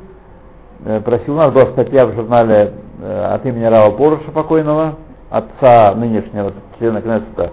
э, 0.85 1.01
просил, 1.01 1.33
у 1.33 1.37
нас 1.37 1.51
была 1.51 1.71
статья 1.71 2.05
в 2.05 2.13
журнале 2.13 2.73
э, 3.01 3.25
от 3.33 3.45
имени 3.45 3.65
Рава 3.65 3.91
Поруша 3.91 4.31
покойного, 4.31 4.95
отца 5.29 5.93
нынешнего 5.95 6.53
члена 6.79 7.01
Кнессета. 7.01 7.51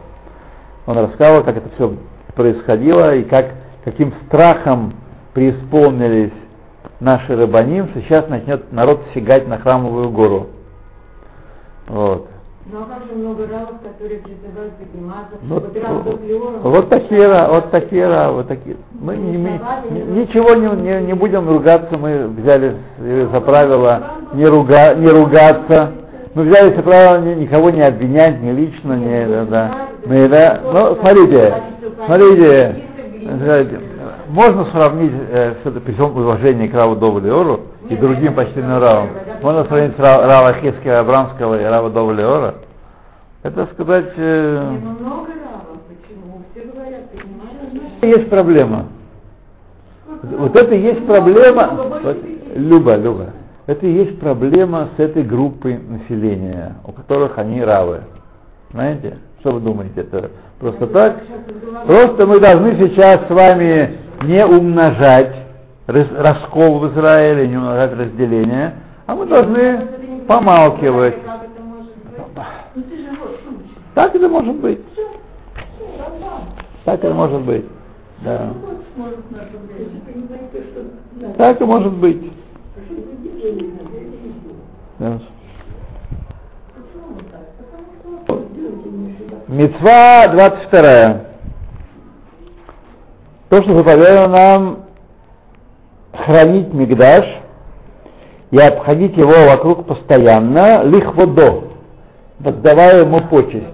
Он 0.87 0.97
рассказывал, 0.97 1.45
как 1.45 1.57
это 1.57 1.69
все 1.75 1.95
происходило 2.35 3.15
и 3.15 3.25
как, 3.25 3.47
каким 3.85 4.15
страхом 4.27 4.95
преисполнились 5.35 6.33
наши 7.01 7.35
рыбаним, 7.35 7.89
что 7.89 8.01
сейчас 8.03 8.29
начнет 8.29 8.73
народ 8.73 9.03
сигать 9.15 9.49
на 9.49 9.59
храмовую 9.59 10.11
гору. 10.11 10.49
Вот. 11.89 12.30
Ну 12.73 12.79
а 12.79 12.85
как 12.85 13.09
же 13.09 13.17
много 13.17 13.49
равов, 13.49 13.81
которые 13.83 14.21
призывают 14.21 14.75
подниматься? 14.75 15.39
Вот, 15.43 15.77
вот, 16.05 16.63
вот 16.63 16.89
такие, 16.89 17.47
вот 17.49 17.71
такие, 17.73 18.31
вот 18.31 18.47
такие. 18.47 18.77
Мы 18.93 19.17
не, 19.17 19.39
мы, 19.39 19.51
ничего 19.91 20.55
не, 20.55 20.69
не, 20.81 21.07
не 21.07 21.15
будем 21.15 21.49
ругаться, 21.49 21.99
мы 21.99 22.29
взяли 22.29 22.77
за 22.99 23.41
правило 23.41 24.03
не, 24.35 24.47
руга, 24.47 24.95
не 24.95 25.09
ругаться. 25.09 25.93
Мы 26.35 26.45
взяли 26.45 26.77
за 26.77 26.83
правило 26.83 27.35
никого 27.35 27.71
не 27.71 27.83
обвинять, 27.83 28.41
ни 28.41 28.53
лично, 28.53 28.93
не, 28.93 29.27
да, 29.27 29.45
да. 29.47 29.75
Мы, 30.07 30.29
да. 30.29 30.61
Ну, 30.63 30.97
смотрите, 30.97 31.55
смотрите, 32.07 32.77
можно 34.29 34.65
сравнить 34.67 35.13
э, 35.33 35.55
все 35.61 35.71
это 35.71 35.81
при 35.81 35.93
всем 35.93 36.17
уважении 36.17 36.69
к 36.69 36.75
Раву 36.75 36.95
Довлеору 36.95 37.63
и 37.89 37.97
другим 37.97 38.35
почтенным 38.35 38.81
Равам. 38.81 39.09
Можно 39.43 39.65
сравнить 39.65 39.99
Рава 39.99 40.55
Хеския 40.61 41.01
Абрамского 41.01 41.61
и 41.61 41.65
Рава 41.65 41.91
Довлеора. 41.91 42.57
Это 43.43 43.67
сказать... 43.73 44.13
Э, 44.17 44.77
есть 48.03 48.29
проблема. 48.29 48.87
Вот 50.23 50.57
это 50.57 50.75
и 50.75 50.81
есть 50.81 51.07
проблема. 51.07 52.01
Вот, 52.03 52.17
Люба, 52.55 52.97
Люба. 52.97 53.27
Это 53.67 53.87
и 53.87 53.93
есть 53.93 54.21
проблема 54.21 54.89
с 54.97 55.01
этой 55.01 55.23
группой 55.23 55.79
населения, 55.79 56.77
у 56.85 56.93
которых 56.93 57.39
они 57.39 57.63
равы. 57.63 58.01
Знаете? 58.73 59.19
Что 59.41 59.53
вы 59.53 59.61
думаете? 59.61 60.01
Это 60.01 60.31
просто 60.59 60.87
так? 60.89 61.17
Просто 61.87 62.27
мы 62.27 62.41
должны 62.41 62.77
сейчас 62.77 63.27
с 63.27 63.31
вами 63.31 63.99
не 64.25 64.45
умножать 64.45 65.35
раскол 65.87 66.81
в 66.81 66.93
Израиле, 66.93 67.49
не 67.49 67.57
умножать 67.57 67.93
разделение, 67.93 68.75
а 69.11 69.15
мы 69.17 69.27
должны 69.27 69.87
помалкивать. 70.29 71.17
Так 73.93 74.15
это 74.15 74.29
может 74.29 74.55
быть. 74.55 74.81
Так 76.85 77.03
это 77.03 77.13
может 77.13 77.41
быть. 77.43 77.65
Да. 78.21 78.53
Так 81.37 81.61
и 81.61 81.65
может 81.65 81.93
быть. 81.95 82.33
Мецва 89.49 90.29
22. 90.29 91.21
То, 93.49 93.63
что 93.63 93.75
заповедано 93.75 94.29
нам 94.29 94.79
хранить 96.13 96.73
Мигдаш 96.73 97.41
и 98.51 98.59
обходить 98.59 99.17
его 99.17 99.45
вокруг 99.51 99.87
постоянно, 99.87 100.83
лихводо, 100.85 101.65
воздавая 102.41 103.05
ему 103.05 103.21
почесть. 103.29 103.67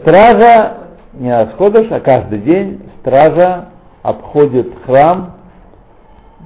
Стража, 0.00 0.74
не 1.14 1.32
расходыш, 1.32 1.86
а 1.90 2.00
каждый 2.00 2.40
день 2.40 2.82
стража 3.00 3.66
обходит 4.02 4.72
храм, 4.84 5.36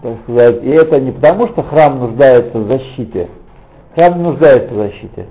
так 0.03 0.15
сказать, 0.23 0.63
и 0.63 0.71
это 0.71 1.01
не 1.01 1.13
потому, 1.13 1.49
что 1.49 1.63
храм 1.63 1.99
нуждается 1.99 2.59
в 2.59 2.69
защите. 2.69 3.29
Храм 3.95 4.23
нуждается 4.23 4.73
в 4.73 4.77
защите. 4.77 5.27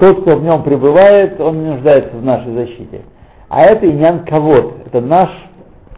Тот, 0.00 0.22
кто 0.22 0.36
в 0.38 0.42
нем 0.42 0.62
пребывает, 0.62 1.40
он 1.40 1.62
не 1.62 1.70
нуждается 1.72 2.16
в 2.16 2.24
нашей 2.24 2.52
защите. 2.54 3.02
А 3.48 3.62
это 3.62 3.88
иньян 3.88 4.24
кавод, 4.24 4.74
это 4.86 5.00
наш 5.00 5.30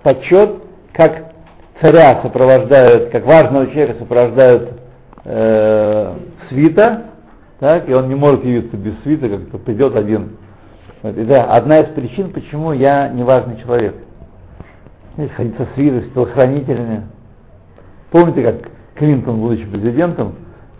почет, 0.03 0.57
как 0.92 1.33
царя 1.81 2.20
сопровождают, 2.22 3.11
как 3.11 3.25
важного 3.27 3.66
человека 3.68 3.96
сопровождают 3.99 4.86
э, 5.27 6.15
свита, 6.49 7.03
так, 7.59 7.89
и 7.89 7.95
он 7.95 8.09
не 8.09 8.15
может 8.15 8.45
явиться 8.45 8.77
без 8.77 8.95
свита, 9.03 9.29
как-то 9.29 9.59
придет 9.59 9.97
один. 9.97 10.37
Вот, 11.03 11.17
и 11.17 11.25
да, 11.25 11.45
одна 11.45 11.81
из 11.81 11.95
причин, 11.95 12.31
почему 12.31 12.73
я 12.73 13.09
неважный 13.09 13.59
человек. 13.59 13.95
Знаете, 15.15 15.35
ходить 15.35 15.57
со 15.57 15.67
свитой, 15.75 16.03
с 16.03 16.12
телохранителями. 16.12 17.03
Помните, 18.11 18.43
как 18.43 18.71
Клинтон, 18.95 19.41
будучи 19.41 19.67
президентом, 19.67 20.35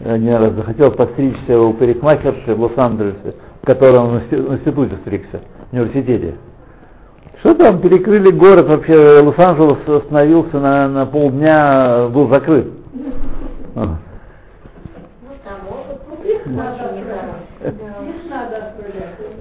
один 0.05 0.37
раз 0.37 0.53
захотел 0.53 0.93
постричься 0.93 1.59
у 1.59 1.73
парикмахерши 1.73 2.55
в 2.55 2.61
Лос-Анджелесе, 2.61 3.35
в 3.63 3.67
котором 3.67 4.05
он 4.05 4.19
в 4.19 4.55
институте 4.55 4.97
стригся, 5.03 5.41
в 5.71 5.73
университете. 5.73 6.35
Что 7.41 7.55
там, 7.55 7.81
перекрыли 7.81 8.31
город, 8.31 8.69
вообще 8.69 9.21
Лос-Анджелес 9.21 9.89
остановился 9.89 10.61
на, 10.61 10.89
на 10.89 11.07
полдня, 11.07 12.09
был 12.09 12.29
закрыт. 12.29 12.67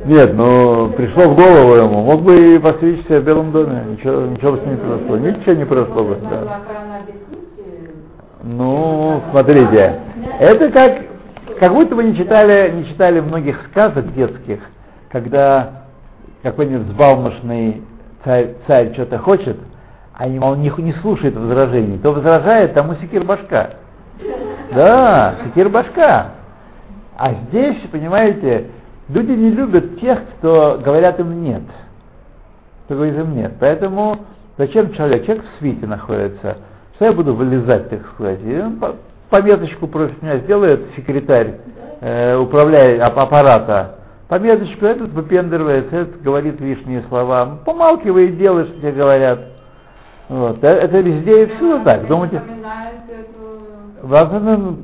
Нет, 0.06 0.36
ну 0.36 0.90
пришло 0.90 1.30
в 1.30 1.36
голову 1.36 1.76
ему, 1.76 2.04
мог 2.04 2.22
бы 2.22 2.36
и 2.36 2.60
посвятиться 2.60 3.20
в 3.20 3.24
Белом 3.24 3.52
доме, 3.52 3.84
ничего, 3.90 4.22
ничего 4.22 4.52
бы 4.52 4.58
с 4.60 4.62
ним 4.62 4.72
не 4.72 4.78
произошло, 4.78 5.18
ничего 5.18 5.54
не 5.54 5.66
произошло 5.66 6.04
бы. 6.04 6.18
Да. 6.30 6.60
Ну, 8.44 9.22
смотрите, 9.32 10.00
это 10.40 10.70
как, 10.70 11.02
как 11.60 11.74
будто 11.74 11.96
вы 11.96 12.04
не 12.04 12.16
читали, 12.16 12.72
не 12.76 12.86
читали 12.86 13.20
многих 13.20 13.60
сказок 13.72 14.14
детских, 14.14 14.60
когда 15.10 15.86
какой-нибудь 16.44 16.86
взбалмошный 16.86 17.82
царь, 18.24 18.54
царь 18.68 18.94
что-то 18.94 19.18
хочет, 19.18 19.58
а 20.14 20.28
он 20.28 20.62
не, 20.62 20.72
не 20.84 20.94
слушает 21.02 21.36
возражений, 21.36 21.98
то 21.98 22.12
возражает 22.12 22.76
тому 22.76 22.94
секир 23.02 23.24
башка. 23.24 23.72
Да, 24.72 25.38
секир 25.46 25.70
башка. 25.70 26.28
А 27.18 27.34
здесь, 27.48 27.78
понимаете, 27.92 28.68
люди 29.10 29.32
не 29.32 29.52
любят 29.52 30.00
тех, 30.00 30.20
кто 30.38 30.80
говорят 30.84 31.20
им 31.20 31.44
нет. 31.44 31.64
Кто 32.86 32.96
говорит 32.96 33.18
им 33.18 33.36
нет. 33.36 33.54
Поэтому 33.60 34.20
зачем 34.58 34.94
человек? 34.94 35.26
Человек 35.26 35.46
в 35.46 35.60
свите 35.60 35.86
находится. 35.86 36.58
Что 36.96 37.06
я 37.06 37.12
буду 37.12 37.34
вылезать, 37.34 37.90
так 37.90 38.02
сказать? 38.14 38.40
И 38.44 38.60
он 38.60 38.80
пометочку 39.30 39.88
против 39.88 40.22
меня 40.22 40.38
сделает 40.40 40.82
секретарь, 40.96 41.56
э, 42.02 42.38
управляет 42.38 43.02
аппарата. 43.02 43.96
Пометочку 44.28 44.86
этот 44.86 45.10
выпендривается, 45.12 45.96
этот 45.96 46.22
говорит 46.22 46.60
лишние 46.60 47.04
слова. 47.10 47.60
Помалкивай 47.66 48.28
и 48.28 48.32
делай, 48.32 48.66
что 48.66 48.78
тебе 48.80 48.92
говорят. 48.94 49.40
Вот. 50.30 50.64
Э, 50.64 50.68
это 50.68 51.00
везде 51.00 51.44
и 51.44 51.46
всюду 51.48 51.84
так. 51.84 52.08
Думаете, 52.08 52.42
вас 54.02 54.30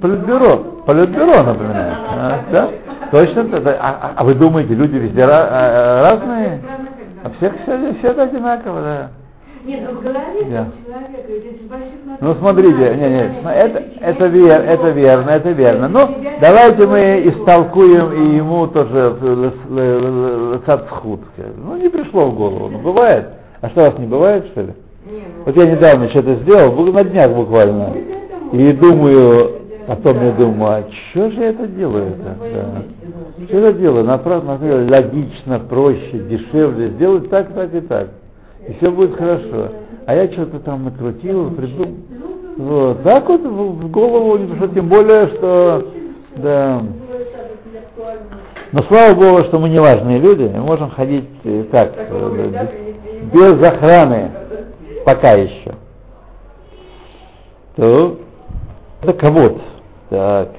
политбюро, 0.01 0.57
политбюро 0.85 1.43
напоминает. 1.43 1.97
А, 2.13 2.39
да? 2.51 2.69
Точно? 3.11 3.45
А, 3.53 3.71
а, 3.79 4.13
а 4.15 4.23
вы 4.23 4.35
думаете, 4.35 4.73
люди 4.73 4.95
везде 4.95 5.23
а, 5.23 6.01
разные? 6.09 6.61
А 7.23 7.29
всех 7.31 7.53
все, 7.61 7.93
все 7.99 8.09
одинаково, 8.09 8.81
да. 8.81 9.11
Нет, 9.63 9.81
ну 9.87 9.99
в 9.99 10.01
голове 10.01 10.43
да. 10.49 10.67
человека, 10.83 12.17
Ну 12.19 12.33
смотрите, 12.35 12.95
не, 12.95 13.09
не, 13.09 13.41
это, 13.43 13.83
это, 13.99 14.25
вер, 14.25 14.61
это 14.61 14.89
верно, 14.89 15.29
это 15.29 15.51
верно. 15.51 15.87
Ну, 15.87 16.09
давайте 16.39 16.87
мы 16.87 17.21
истолкуем 17.27 18.11
и 18.11 18.37
ему 18.37 18.65
тоже 18.67 19.15
лацатсхуд. 20.53 21.19
Ну, 21.57 21.77
не 21.77 21.89
пришло 21.89 22.31
в 22.31 22.35
голову, 22.35 22.69
ну 22.69 22.79
бывает. 22.79 23.27
А 23.61 23.69
что, 23.69 23.81
у 23.81 23.85
вас 23.85 23.99
не 23.99 24.07
бывает, 24.07 24.47
что 24.47 24.61
ли? 24.61 24.73
Ну, 25.05 25.19
вот 25.45 25.55
я 25.55 25.65
недавно 25.67 26.09
что-то 26.09 26.35
сделал, 26.35 26.73
на 26.91 27.03
днях 27.03 27.29
буквально. 27.29 27.93
И 28.53 28.73
думаю, 28.73 29.61
потом 29.85 30.25
я 30.25 30.31
думаю, 30.31 30.71
а 30.71 30.83
что 31.11 31.29
же 31.29 31.39
я 31.39 31.49
это 31.49 31.67
делаю? 31.67 32.13
-то? 32.13 32.35
Да. 32.53 33.00
Что 33.47 33.59
я 33.59 33.71
делаю? 33.73 34.03
Направо, 34.03 34.57
логично, 34.89 35.59
проще, 35.59 36.19
дешевле, 36.29 36.89
сделать 36.89 37.29
так, 37.29 37.53
так 37.53 37.73
и 37.73 37.81
так 37.81 38.07
и 38.67 38.73
все 38.73 38.91
будет 38.91 39.15
хорошо. 39.15 39.69
А 40.05 40.15
я 40.15 40.31
что-то 40.31 40.59
там 40.59 40.85
накрутил, 40.85 41.51
придумал. 41.51 41.95
Вот. 42.57 43.03
Так 43.03 43.27
вот 43.27 43.41
в 43.41 43.91
голову, 43.91 44.55
что 44.57 44.67
тем 44.69 44.87
более, 44.87 45.27
что 45.27 45.87
да. 46.37 46.81
Но 48.71 48.83
слава 48.83 49.13
Богу, 49.13 49.43
что 49.45 49.59
мы 49.59 49.69
не 49.69 49.79
важные 49.79 50.17
люди, 50.19 50.43
мы 50.43 50.61
можем 50.61 50.91
ходить 50.91 51.27
э, 51.43 51.65
так, 51.71 51.93
э, 51.97 52.67
без 53.33 53.67
охраны, 53.67 54.31
пока 55.05 55.31
еще. 55.33 55.73
То, 57.75 58.17
это 59.01 59.13
кого-то. 59.13 59.61
Так. 60.09 60.49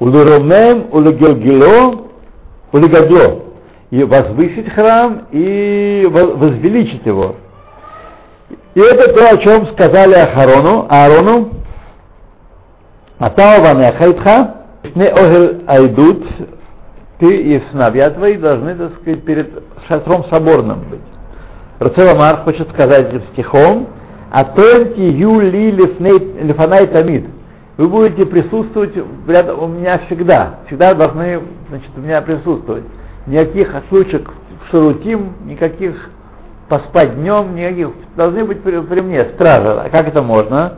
Улуромем, 0.00 0.86
улегелгело, 0.92 2.06
улегадло 2.72 3.42
и 3.90 4.02
возвысить 4.02 4.72
храм, 4.72 5.26
и 5.30 6.06
возвеличить 6.08 7.04
его. 7.04 7.36
И 8.74 8.80
это 8.80 9.12
то, 9.12 9.28
о 9.28 9.38
чем 9.38 9.66
сказали 9.72 10.14
Ахарону, 10.14 10.86
Аарону, 10.88 11.50
Атаова 13.18 13.78
Нехайтха, 13.78 14.54
не 14.94 15.06
огель 15.06 15.64
айдут, 15.66 16.24
ты 17.18 17.36
и 17.36 17.62
сыновья 17.70 18.10
твои 18.10 18.38
должны, 18.38 18.74
так 18.76 18.94
сказать, 19.00 19.22
перед 19.24 19.50
шатром 19.86 20.24
соборным 20.30 20.80
быть. 20.88 21.00
Рацева 21.78 22.38
хочет 22.44 22.70
сказать 22.70 23.12
стихом, 23.32 23.88
Атенти 24.30 25.00
юли 25.00 25.72
лифанай 25.72 26.86
тамид. 26.86 27.26
Вы 27.80 27.88
будете 27.88 28.26
присутствовать 28.26 28.92
рядом 29.26 29.62
у 29.62 29.66
меня 29.66 30.02
всегда. 30.04 30.56
Всегда 30.66 30.92
должны, 30.92 31.40
значит, 31.70 31.88
у 31.96 32.00
меня 32.00 32.20
присутствовать 32.20 32.84
никаких 33.26 33.74
отлучек 33.74 34.28
в 34.28 34.70
шарутим, 34.70 35.32
никаких 35.46 36.10
поспать 36.68 37.14
днем, 37.14 37.54
никаких, 37.54 37.88
должны 38.16 38.44
быть 38.44 38.62
при, 38.62 38.80
при 38.80 39.00
мне 39.00 39.24
стража. 39.34 39.80
А 39.80 39.88
как 39.88 40.08
это 40.08 40.20
можно? 40.20 40.74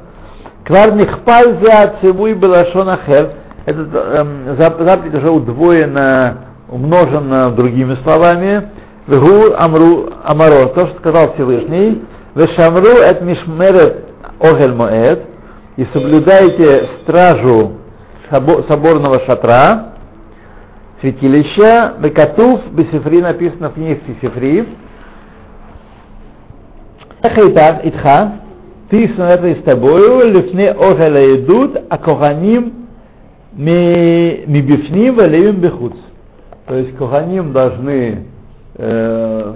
Кварних 0.64 1.24
пальзя 1.24 1.94
цивуй 2.00 2.34
балашон 2.34 2.96
хер. 3.04 3.30
Этот 3.66 3.88
эм, 3.92 4.56
заповедь 4.56 5.16
уже 5.16 5.28
удвоено, 5.28 6.36
умножено 6.68 7.50
другими 7.50 7.96
словами. 8.04 8.68
Вегу 9.08 9.52
амру 9.58 10.08
амаро, 10.22 10.66
то, 10.66 10.86
что 10.86 10.98
сказал 10.98 11.34
Всевышний. 11.34 12.04
Вешамру 12.36 13.02
эт 13.02 13.22
мишмерет 13.22 14.04
огель 14.38 14.72
моэт. 14.72 15.31
И 15.76 15.86
соблюдайте 15.92 16.88
стражу 17.02 17.72
соборного 18.68 19.20
шатра 19.26 19.92
святилища, 21.00 21.94
Бекатув, 21.98 22.60
Бесифри 22.72 23.20
написано 23.20 23.70
в 23.70 23.74
книге 23.74 24.00
Сифри. 24.20 24.68
Хайтав 27.22 27.84
Итха, 27.84 28.32
ты 28.90 29.08
с 29.08 29.18
этой 29.18 29.56
с 29.56 29.62
тобою, 29.62 30.30
лифне 30.30 30.70
охеля 30.70 31.36
идут, 31.36 31.78
а 31.88 31.98
коханим 31.98 32.88
мибифним 33.54 35.14
валевим 35.14 35.56
бехуц. 35.56 35.94
То 36.66 36.76
есть 36.76 36.96
коханим 36.96 37.52
должны 37.52 38.26
э, 38.76 39.54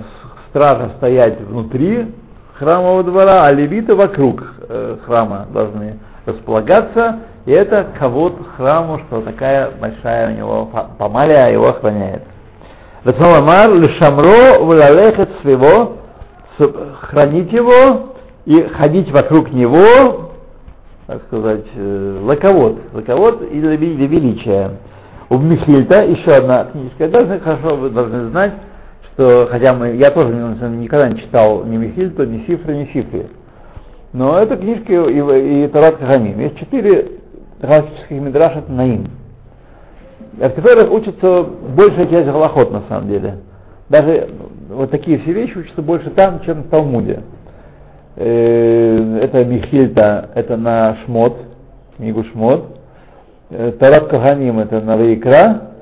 стража 0.48 0.92
стоять 0.96 1.40
внутри 1.40 2.07
храмового 2.55 3.05
двора, 3.05 3.44
а 3.44 3.52
левиты 3.52 3.94
вокруг 3.94 4.44
э, 4.68 4.96
храма 5.05 5.46
должны 5.52 5.98
располагаться, 6.26 7.20
и 7.46 7.52
это 7.52 7.86
кого 7.98 8.32
храму, 8.56 8.98
что 9.06 9.22
такая 9.22 9.70
большая 9.80 10.32
у 10.32 10.36
него 10.36 10.70
помалия 10.98 11.52
его 11.52 11.68
охраняет. 11.68 12.22
Рацамар 13.04 13.72
лишамро 13.72 14.58
валалехет 14.58 15.30
своего, 15.40 15.98
хранить 17.00 17.52
его 17.52 18.14
и 18.44 18.62
ходить 18.62 19.10
вокруг 19.12 19.52
него, 19.52 20.32
так 21.06 21.22
сказать, 21.28 21.66
э, 21.76 22.20
лаковод, 22.24 22.78
лаковод 22.92 23.42
и 23.42 23.60
для, 23.60 23.76
величия. 23.76 24.72
У 25.28 25.38
Михильта 25.38 26.04
еще 26.04 26.32
одна 26.32 26.64
книжка. 26.64 27.08
Должны 27.08 27.38
хорошо 27.38 27.76
вы 27.76 27.90
должны 27.90 28.30
знать, 28.30 28.54
что 29.12 29.46
хотя 29.50 29.72
мы, 29.72 29.94
я 29.96 30.10
тоже 30.10 30.32
никогда 30.32 31.08
не 31.08 31.20
читал 31.20 31.64
ни 31.64 31.76
Михильта, 31.76 32.26
ни 32.26 32.44
Сифры, 32.46 32.74
ни 32.74 32.84
Сифры. 32.92 33.26
Но 34.16 34.38
это 34.38 34.57
книжки 34.57 34.92
и, 34.92 35.64
и 35.64 35.68
Тарат 35.68 35.98
Кахамим. 35.98 36.40
Есть 36.40 36.57
четыре 36.57 37.07
галактических 37.61 38.18
мидраш, 38.18 38.57
это 38.57 38.72
Наим. 38.72 39.09
А 40.40 40.48
в 40.48 40.55
Тиферах 40.55 40.90
учится 40.90 41.42
большая 41.76 42.07
часть 42.07 42.26
галахот 42.26 42.72
на 42.72 42.83
самом 42.88 43.11
деле. 43.11 43.35
Даже 43.90 44.31
вот 44.70 44.90
такие 44.90 45.18
все 45.18 45.33
вещи 45.33 45.59
учатся 45.59 45.83
больше 45.83 46.09
там, 46.09 46.40
чем 46.46 46.62
в 46.62 46.68
Талмуде. 46.70 47.24
Э, 48.16 49.18
это 49.20 49.44
Михильта, 49.44 50.31
это 50.35 50.57
на 50.57 50.96
Шмот, 51.05 51.37
книгу 51.98 52.24
Шмот. 52.33 52.79
Э, 53.50 53.72
Тарат 53.79 54.07
Каханим 54.09 54.61
это 54.61 54.81
на 54.81 54.96
Вейкра. 54.96 55.72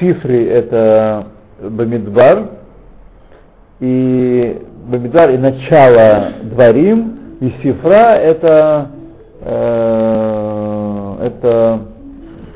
Сифри 0.00 0.46
это 0.46 1.28
Бамидбар. 1.62 2.48
И 3.78 4.60
Бамидбар 4.88 5.30
и 5.30 5.38
начало 5.38 6.32
Дворим 6.42 7.15
и 7.40 7.52
сифра 7.62 8.14
это, 8.16 8.90
э, 9.42 11.16
это 11.22 11.80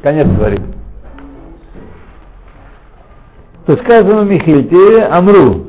конец 0.02 0.26
говорит. 0.26 0.62
то 3.70 3.76
сказано 3.76 4.22
Михильте 4.22 5.02
Амру. 5.04 5.66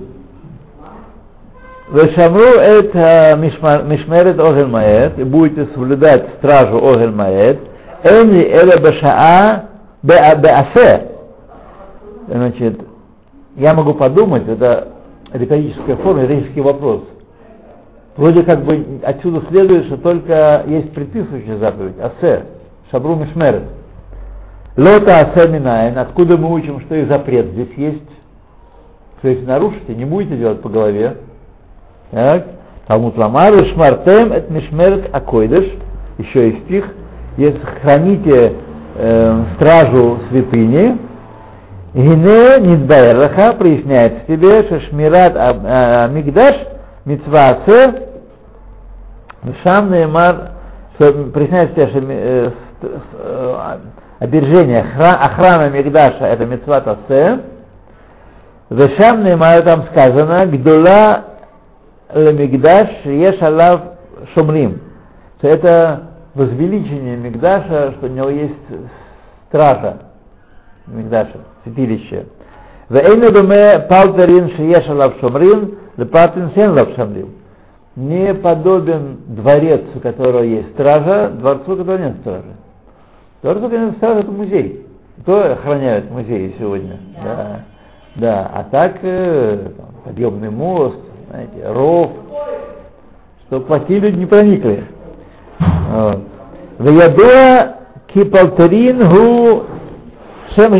Вешамру 1.91 2.57
это 2.57 3.35
Мишмерет 3.37 4.39
Огель 4.39 4.65
Маэт, 4.65 5.19
и 5.19 5.23
будете 5.23 5.65
соблюдать 5.73 6.25
стражу 6.37 6.77
Огель 6.77 7.11
Маэт, 7.11 7.59
Эни 8.03 8.81
Башаа 8.81 9.65
Беасе. 10.01 11.11
Значит, 12.27 12.79
я 13.57 13.73
могу 13.75 13.93
подумать, 13.93 14.47
это 14.47 14.87
риторическая 15.33 15.97
форма, 15.97 16.23
риторический 16.23 16.61
вопрос. 16.61 17.01
Вроде 18.17 18.43
как 18.43 18.63
бы 18.63 18.99
отсюда 19.03 19.41
следует, 19.49 19.85
что 19.85 19.97
только 19.97 20.63
есть 20.67 20.91
предписывающая 20.93 21.57
заповедь, 21.57 21.95
асе, 21.99 22.43
шабру 22.91 23.15
мишмерет. 23.15 23.63
Лота 24.75 25.19
асе 25.19 25.47
минайн, 25.47 25.97
откуда 25.97 26.37
мы 26.37 26.51
учим, 26.51 26.81
что 26.81 26.95
и 26.95 27.05
запрет 27.05 27.47
здесь 27.47 27.73
есть. 27.77 28.09
То 29.21 29.27
есть 29.27 29.45
нарушите, 29.47 29.95
не 29.95 30.05
будете 30.05 30.37
делать 30.37 30.61
по 30.61 30.69
голове. 30.69 31.17
Так. 32.11 32.47
Талмуд 32.87 33.17
Ламар, 33.17 33.53
Шмартем, 33.73 34.33
это 34.33 34.51
Мишмерет 34.51 35.15
Акойдыш, 35.15 35.65
еще 36.17 36.49
и 36.49 36.59
стих, 36.61 36.85
если 37.37 37.61
храните 37.81 38.53
э, 38.95 39.43
стражу 39.55 40.19
святыни, 40.29 40.97
Гине 41.93 42.59
Нидбайраха 42.59 43.53
проясняется 43.53 44.21
тебе, 44.27 44.63
что 44.63 44.81
Шмират 44.81 45.33
а, 45.35 46.09
Мигдаш 47.05 47.57
Мицваце 47.65 48.07
Шам 49.63 49.91
Неймар, 49.91 50.51
что 50.95 51.13
проясняется 51.31 51.73
тебе, 51.73 51.89
что 51.89 51.99
э, 52.01 52.51
э, 53.13 53.77
обержение 54.19 54.81
охрана 54.81 55.69
Мигдаша 55.69 56.25
это 56.25 56.45
Мицват 56.45 56.87
Асе, 56.87 57.39
Вешам 58.69 59.23
Неймар 59.23 59.63
там 59.63 59.85
сказано, 59.91 60.45
Гдула 60.45 61.23
Лемигдаш 62.13 63.05
Ешалав 63.05 63.81
Шумрим. 64.33 64.81
Что 65.39 65.47
это 65.47 66.01
возвеличение 66.35 67.17
Мигдаша, 67.17 67.93
что 67.93 68.05
у 68.05 68.09
него 68.09 68.29
есть 68.29 68.53
стража 69.47 69.97
Мигдаша, 70.85 71.37
святилище. 71.63 72.25
Вейна 72.89 73.31
думе 73.31 73.79
палтерин 73.89 74.49
шиешалав 74.55 75.13
шумрин, 75.19 75.77
лепатин 75.97 76.51
сен 76.55 76.71
лав 76.71 76.95
шамрин. 76.95 77.29
Не 77.95 78.33
подобен 78.33 79.17
дворец, 79.27 79.81
у 79.95 79.99
которого 79.99 80.43
есть 80.43 80.71
стража, 80.71 81.29
дворцу, 81.29 81.73
у 81.73 81.77
которого 81.77 81.97
нет 81.97 82.17
стражи. 82.21 82.53
Дворцу, 83.41 83.61
у 83.61 83.63
которого 83.63 83.85
нет 83.85 83.97
стражи, 83.97 84.19
это 84.21 84.31
музей. 84.31 84.85
Кто 85.21 85.51
охраняет 85.51 86.09
музеи 86.09 86.55
сегодня? 86.57 86.97
Да. 87.23 87.59
Да, 88.15 88.51
а 88.53 88.63
так 88.63 88.97
э, 89.03 89.69
подъемный 90.03 90.49
мост, 90.49 90.97
знаете, 91.29 91.71
ров, 91.71 92.11
чтобы 93.47 93.65
плохие 93.65 93.99
люди 93.99 94.17
не 94.17 94.25
проникли. 94.25 94.83
Ваядуа 96.77 97.75
кипалтерин 98.07 98.99
гу 98.99 99.63
шем. 100.55 100.73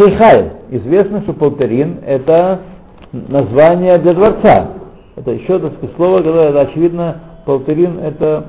Известно, 0.71 1.21
что 1.21 1.33
полтерин 1.33 1.99
это 2.05 2.59
название 3.11 3.97
для 3.97 4.13
дворца. 4.13 4.67
Это 5.21 5.33
еще 5.33 5.59
так 5.59 5.73
слово, 5.97 6.17
которое, 6.17 6.61
очевидно, 6.61 7.19
полтерин 7.45 7.99
это 7.99 8.45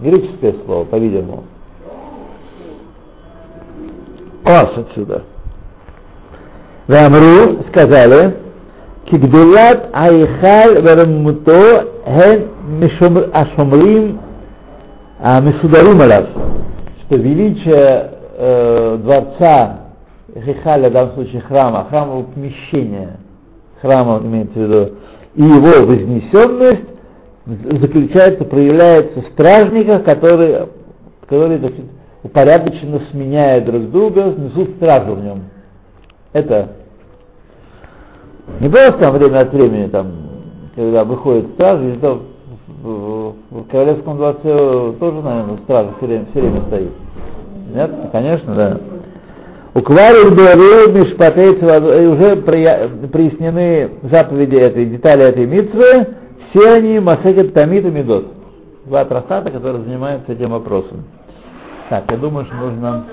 греческое 0.00 0.54
слово, 0.64 0.84
по-видимому. 0.84 1.42
Ас 4.44 4.70
отсюда. 4.76 5.24
Вамру 6.86 7.64
сказали, 7.70 8.36
Кигдулат 9.06 9.90
Айхаль 9.92 10.80
Верамуто 10.80 11.88
Хен 12.06 13.30
Ашомрим 13.32 14.20
Мисударим 15.18 16.00
Алав, 16.02 16.26
что 17.02 17.16
величие 17.16 18.10
э, 18.38 18.98
дворца 19.02 19.78
Хихаля, 20.34 20.88
в 20.88 20.92
данном 20.92 21.14
случае 21.14 21.40
храма, 21.40 21.86
храмового 21.90 22.22
помещения, 22.22 23.16
храма 23.82 24.20
имеется 24.22 24.54
в 24.54 24.62
виду, 24.62 24.92
и 25.34 25.42
его 25.42 25.86
вознесенность 25.86 26.88
заключается, 27.46 28.44
проявляется 28.44 29.22
в 29.22 29.26
стражниках, 29.28 30.04
которые, 30.04 30.68
которые 31.26 31.58
значит, 31.58 31.84
упорядоченно 32.22 33.00
сменяя 33.10 33.60
друг 33.60 33.90
друга, 33.90 34.34
несут 34.36 34.70
стражу 34.76 35.14
в 35.14 35.24
нем. 35.24 35.44
Это 36.32 36.70
не 38.60 38.68
просто 38.68 38.98
там 38.98 39.14
время 39.14 39.40
от 39.40 39.52
времени, 39.52 39.88
там, 39.88 40.12
когда 40.74 41.04
выходит 41.04 41.46
стражи, 41.54 41.96
то 42.00 42.22
в, 42.82 43.34
в 43.50 43.64
Королевском 43.70 44.16
дворце 44.16 44.92
тоже, 44.98 45.22
наверное, 45.22 45.58
стража 45.64 45.90
все 45.98 46.06
время, 46.06 46.26
все 46.30 46.40
время 46.40 46.62
стоит. 46.62 46.90
Нет? 47.74 47.90
Конечно, 48.12 48.54
да. 48.54 48.80
У 49.72 49.82
Квари 49.82 50.30
Мишпатейц 50.90 51.62
уже 51.62 52.36
прояснены 53.08 53.90
заповеди 54.02 54.56
этой, 54.56 54.86
детали 54.86 55.24
этой 55.24 55.46
митвы, 55.46 56.08
все 56.50 56.72
они 56.72 56.98
Масекет 56.98 57.54
Тамид 57.54 57.84
и 57.84 57.88
Медот. 57.90 58.26
Два 58.86 59.04
трактата, 59.04 59.50
которые 59.50 59.84
занимаются 59.84 60.32
этим 60.32 60.50
вопросом. 60.50 61.04
Так, 61.88 62.10
я 62.10 62.16
думаю, 62.16 62.46
что 62.46 62.54
нужно... 62.56 63.04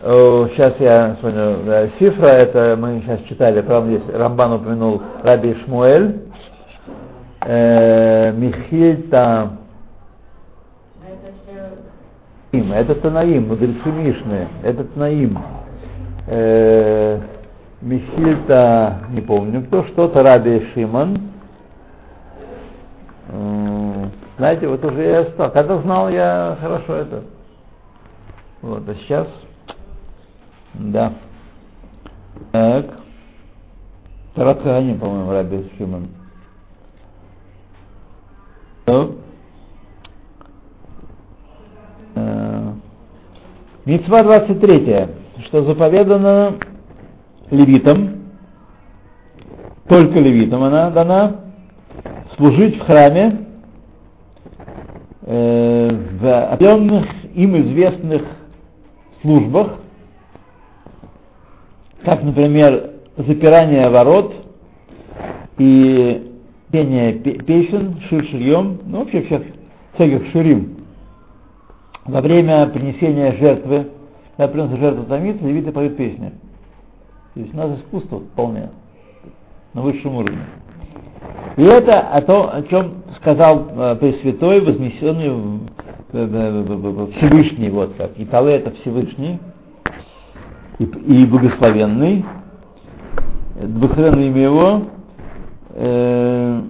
Сейчас 0.00 0.74
я 0.78 1.16
смотрю, 1.20 1.56
да, 1.66 1.88
Сифра, 1.98 2.28
это 2.28 2.76
мы 2.78 3.02
сейчас 3.04 3.20
читали, 3.28 3.60
правда, 3.60 3.90
здесь 3.90 4.14
Рамбан 4.14 4.52
упомянул 4.52 5.02
Раби 5.24 5.56
Шмуэль, 5.64 6.20
э, 7.44 8.32
Михильта, 8.32 9.50
это 12.52 12.94
Танаим, 12.94 13.48
мудрецы 13.48 13.88
Мишны, 13.88 14.48
это 14.62 14.84
Танаим. 14.84 15.38
Э, 16.26 17.20
Михильта, 17.80 19.00
не 19.10 19.20
помню 19.20 19.62
кто, 19.64 19.84
что-то 19.84 20.22
Раби 20.22 20.66
Шиман. 20.72 21.30
Знаете, 24.38 24.66
вот 24.68 24.84
уже 24.84 25.02
я 25.02 25.24
стал, 25.26 25.50
когда 25.50 25.78
знал 25.78 26.08
я 26.08 26.56
хорошо 26.60 26.94
это. 26.94 27.24
Вот, 28.62 28.88
а 28.88 28.94
сейчас 28.94 29.28
да. 30.74 31.12
Так. 32.52 32.86
Тарат 34.34 34.62
по-моему, 34.62 35.30
Раби 35.32 35.70
Шимон. 35.76 36.08
Э, 38.86 39.08
Мецва 43.88 44.22
23, 44.22 45.08
что 45.46 45.62
заповедано 45.62 46.56
левитам, 47.50 48.16
только 49.88 50.20
левитам 50.20 50.62
она 50.62 50.90
дана, 50.90 51.36
служить 52.36 52.76
в 52.76 52.84
храме 52.84 53.46
э, 55.22 55.90
в 56.20 56.44
определенных 56.52 57.06
им 57.34 57.56
известных 57.62 58.24
службах, 59.22 59.76
как, 62.04 62.22
например, 62.22 62.90
запирание 63.16 63.88
ворот 63.88 64.34
и 65.56 66.30
пение 66.70 67.14
песен, 67.14 68.02
шир-ширьем, 68.10 68.80
ну, 68.84 68.98
вообще 68.98 69.22
всех, 69.22 69.42
всяких 69.94 70.30
ширим. 70.32 70.77
Во 72.08 72.22
время 72.22 72.66
принесения 72.68 73.32
жертвы, 73.32 73.88
когда 74.36 74.50
приносят 74.50 74.78
жертву 74.78 75.04
томиться, 75.04 75.44
левиты 75.44 75.72
поют 75.72 75.96
песни. 75.98 76.32
То 77.34 77.40
есть 77.40 77.52
у 77.52 77.56
нас 77.58 77.78
искусство 77.80 78.20
вполне 78.20 78.70
на 79.74 79.82
высшем 79.82 80.16
уровне. 80.16 80.40
И 81.58 81.62
это 81.62 82.00
о 82.00 82.22
том, 82.22 82.48
о 82.50 82.62
чем 82.62 83.02
сказал 83.16 83.68
э, 83.70 83.96
Пресвятой, 83.96 84.60
вознесенный 84.60 85.60
Всевышний, 86.10 87.68
вот 87.68 87.92
как. 87.98 88.18
И 88.18 88.24
Тале 88.24 88.54
это 88.54 88.70
Всевышний, 88.80 89.38
и, 90.78 90.84
и 90.84 91.26
благословенный, 91.26 92.24
благословенное 93.60 94.28
имя 94.28 94.42
его, 94.42 94.82
э, 95.74 96.62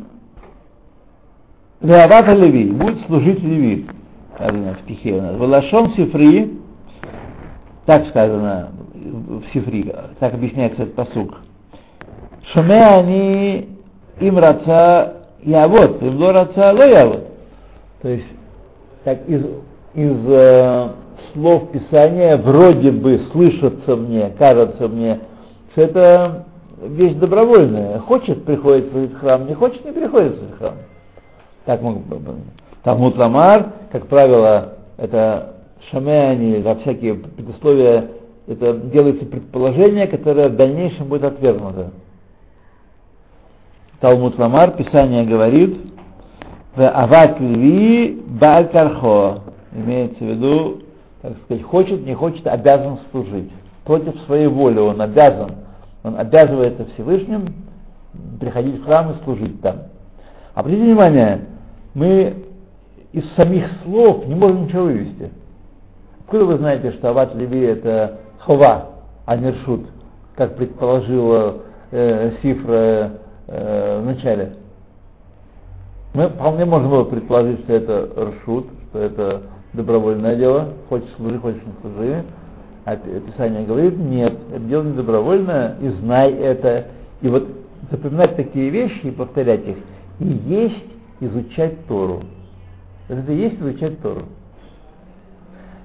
Леавата 1.80 2.32
Леви, 2.32 2.72
будет 2.72 3.06
служить 3.06 3.40
Леви, 3.40 3.86
сказано 4.38 4.74
в 4.74 4.80
стихе 4.82 5.14
у 5.14 5.20
нас. 5.20 5.36
Валашон 5.36 5.94
Сифри, 5.94 6.58
так 7.86 8.06
сказано 8.08 8.70
в 8.94 9.42
Сифри, 9.52 9.92
так 10.20 10.34
объясняется 10.34 10.84
этот 10.84 10.94
посук. 10.94 11.38
Шуме 12.52 12.80
они 12.80 13.68
им 14.20 14.38
раца 14.38 15.14
явот, 15.42 16.02
им 16.02 16.16
ло 16.18 16.32
раца 16.32 16.72
ло 16.72 16.86
явот. 16.86 17.26
То 18.02 18.08
есть, 18.08 18.26
так 19.04 19.28
из, 19.28 19.44
из 19.94 20.16
э, 20.28 20.88
слов 21.32 21.70
Писания 21.72 22.36
вроде 22.36 22.92
бы 22.92 23.20
слышатся 23.32 23.96
мне, 23.96 24.30
кажется 24.38 24.88
мне 24.88 25.20
что 25.72 25.82
это 25.82 26.44
вещь 26.82 27.14
добровольная. 27.14 28.00
Хочет, 28.00 28.44
приходит 28.44 28.92
в 28.92 29.14
храм, 29.18 29.46
не 29.46 29.54
хочет, 29.54 29.84
не 29.84 29.92
приходит 29.92 30.34
в 30.34 30.58
храм. 30.58 30.74
Так 31.66 31.82
мог 31.82 31.98
бы 31.98 32.16
быть. 32.16 32.34
Талмуд 32.82 33.16
Ламар, 33.16 33.72
как 33.92 34.06
правило, 34.06 34.74
это 34.96 35.56
шамеани, 35.90 36.62
за 36.62 36.76
всякие 36.76 37.14
предусловия, 37.14 38.08
это 38.46 38.74
делается 38.74 39.26
предположение, 39.26 40.06
которое 40.06 40.48
в 40.48 40.56
дальнейшем 40.56 41.08
будет 41.08 41.24
отвергнуто. 41.24 41.92
Талмуд 44.00 44.38
Ламар, 44.38 44.72
Писание 44.72 45.24
говорит, 45.24 45.76
в 46.76 46.88
Ават 46.88 47.40
Льви 47.40 48.22
Баль 48.26 48.68
имеется 49.74 50.18
в 50.18 50.26
виду, 50.26 50.82
так 51.20 51.32
сказать, 51.44 51.64
хочет, 51.64 52.06
не 52.06 52.14
хочет, 52.14 52.46
обязан 52.46 52.98
служить. 53.10 53.50
Против 53.84 54.14
своей 54.26 54.46
воли 54.46 54.78
он 54.78 55.00
обязан, 55.00 55.50
он 56.04 56.18
обязывается 56.18 56.86
Всевышним 56.94 57.46
приходить 58.38 58.80
в 58.80 58.84
храм 58.84 59.10
и 59.10 59.24
служить 59.24 59.60
там. 59.60 59.78
Обратите 60.54 60.84
внимание, 60.84 61.40
мы 61.94 62.47
из 63.12 63.24
самих 63.34 63.66
слов 63.84 64.26
не 64.26 64.34
можем 64.34 64.64
ничего 64.64 64.84
вывести. 64.84 65.30
Откуда 66.20 66.44
вы 66.44 66.58
знаете, 66.58 66.92
что 66.92 67.08
Ават 67.08 67.34
Леви 67.34 67.60
это 67.60 68.18
хова, 68.40 68.86
а 69.24 69.36
не 69.36 69.50
ршут, 69.50 69.86
как 70.36 70.56
предположила 70.56 71.62
э, 71.90 72.32
Сифра 72.42 73.12
э, 73.46 74.00
в 74.02 74.06
начале? 74.06 74.52
Мы 76.14 76.28
вполне 76.28 76.64
можем 76.64 76.90
было 76.90 77.04
предположить, 77.04 77.60
что 77.60 77.72
это 77.72 78.08
ршут, 78.16 78.66
что 78.90 78.98
это 78.98 79.42
добровольное 79.72 80.36
дело, 80.36 80.68
хочешь 80.88 81.08
служи, 81.16 81.38
хочешь 81.38 81.62
не 81.64 81.72
служи. 81.80 82.24
А 82.84 82.96
Писание 82.96 83.66
говорит, 83.66 83.98
нет, 83.98 84.34
это 84.50 84.64
дело 84.64 84.82
не 84.82 84.94
добровольное, 84.94 85.76
и 85.80 85.88
знай 85.90 86.32
это. 86.32 86.86
И 87.20 87.28
вот 87.28 87.46
запоминать 87.90 88.36
такие 88.36 88.70
вещи 88.70 89.06
и 89.06 89.10
повторять 89.10 89.66
их, 89.66 89.76
и 90.20 90.26
есть 90.26 90.84
изучать 91.20 91.86
Тору. 91.86 92.22
Это 93.08 93.32
и 93.32 93.36
есть 93.36 93.60
изучать 93.60 94.00
Тору. 94.00 94.24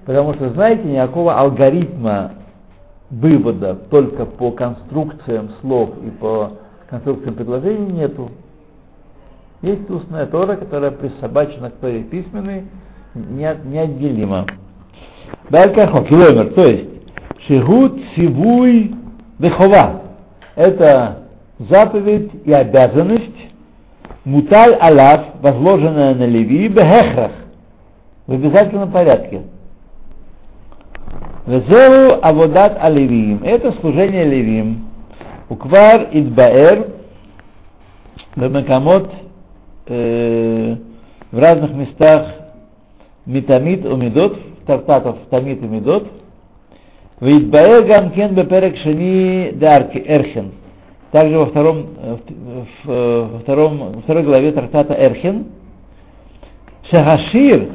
Потому 0.06 0.34
что, 0.34 0.50
знаете, 0.50 0.84
никакого 0.84 1.40
алгоритма 1.40 2.32
вывода 3.10 3.76
только 3.76 4.26
по 4.26 4.52
конструкциям 4.52 5.52
слов 5.62 5.92
и 6.06 6.10
по 6.10 6.54
конструкциям 6.90 7.36
предложений 7.36 7.94
нету. 7.94 8.30
Есть 9.62 9.90
устная 9.90 10.26
Тора, 10.26 10.58
которая 10.58 10.92
присобачена 10.92 11.70
к 11.70 11.76
Торе 11.76 12.04
письменной, 12.04 12.66
неотделимо. 13.16 14.46
Балькахо, 15.50 16.04
километр, 16.04 16.54
то 16.54 16.64
есть 16.64 16.90
Шигут 17.48 17.98
Сивуй 18.16 18.94
Бехова. 19.40 20.02
Это 20.56 21.24
заповедь 21.60 22.32
и 22.46 22.52
обязанность 22.52 23.33
Муталь 24.26 24.76
Алав, 24.80 25.42
возложенная 25.42 26.16
на 26.16 26.26
Леви, 26.26 26.70
Бехехрах, 26.70 27.32
в 28.26 28.34
обязательном 28.34 28.92
порядке. 28.92 29.42
Везеру 31.46 32.20
Аводат 32.22 32.78
Алевиим. 32.82 33.42
Это 33.44 33.74
служение 33.74 34.24
Левим. 34.24 34.88
Уквар 35.50 36.08
Идбаэр, 36.14 36.88
Бемакамот, 38.38 39.12
э, 39.88 40.76
в 41.32 41.38
разных 41.38 41.72
местах 41.72 42.28
Митамит 43.26 43.86
Умидот, 43.86 44.38
Тартатов 44.66 45.18
Тамит 45.30 45.62
и 45.62 45.66
Медот, 45.66 46.08
Видбаэр 47.20 47.84
Гамкен 47.86 48.36
Беперек 48.36 48.78
Шани 48.78 49.52
Дарки 49.52 49.98
Эрхен. 49.98 50.54
Также 51.14 51.38
во, 51.38 51.46
втором, 51.46 51.86
в, 52.84 52.88
во, 52.88 53.40
втором, 53.44 53.78
во 53.78 54.02
второй 54.02 54.24
главе 54.24 54.52
трактата 54.52 54.96
Эрхен, 54.96 55.46
Шахашир 56.90 57.70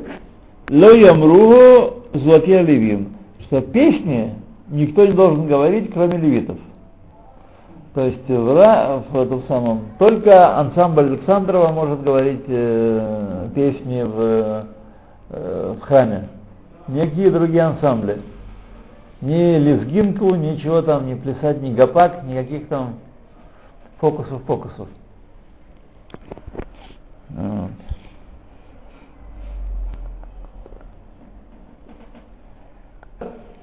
Ло 0.68 0.91
Ямруху 0.91 2.03
Златия 2.14 2.62
Левим, 2.62 3.11
что 3.43 3.61
песни 3.61 4.34
никто 4.70 5.07
не 5.07 5.12
должен 5.12 5.47
говорить, 5.47 5.93
кроме 5.93 6.18
левитов. 6.18 6.57
То 7.95 8.07
есть 8.07 8.28
в, 8.28 9.05
в 9.12 9.20
этом 9.20 9.45
самом 9.47 9.82
только 10.01 10.57
ансамбль 10.59 11.05
Александрова 11.05 11.68
может 11.68 12.03
говорить 12.03 12.43
э, 12.49 13.51
песни 13.55 14.03
в, 14.03 14.66
э, 15.30 15.74
в 15.78 15.80
храме. 15.82 16.28
Никакие 16.89 17.30
другие 17.30 17.62
ансамбли. 17.62 18.20
Ни 19.20 19.59
лезгинку, 19.59 20.34
ничего 20.34 20.82
там, 20.82 21.07
не 21.07 21.14
плясать, 21.14 21.62
ни 21.62 21.72
гопак, 21.72 22.24
никаких 22.24 22.66
там 22.66 22.95
фокусов, 24.01 24.42
фокусов. 24.44 24.88
Вот. 27.30 27.70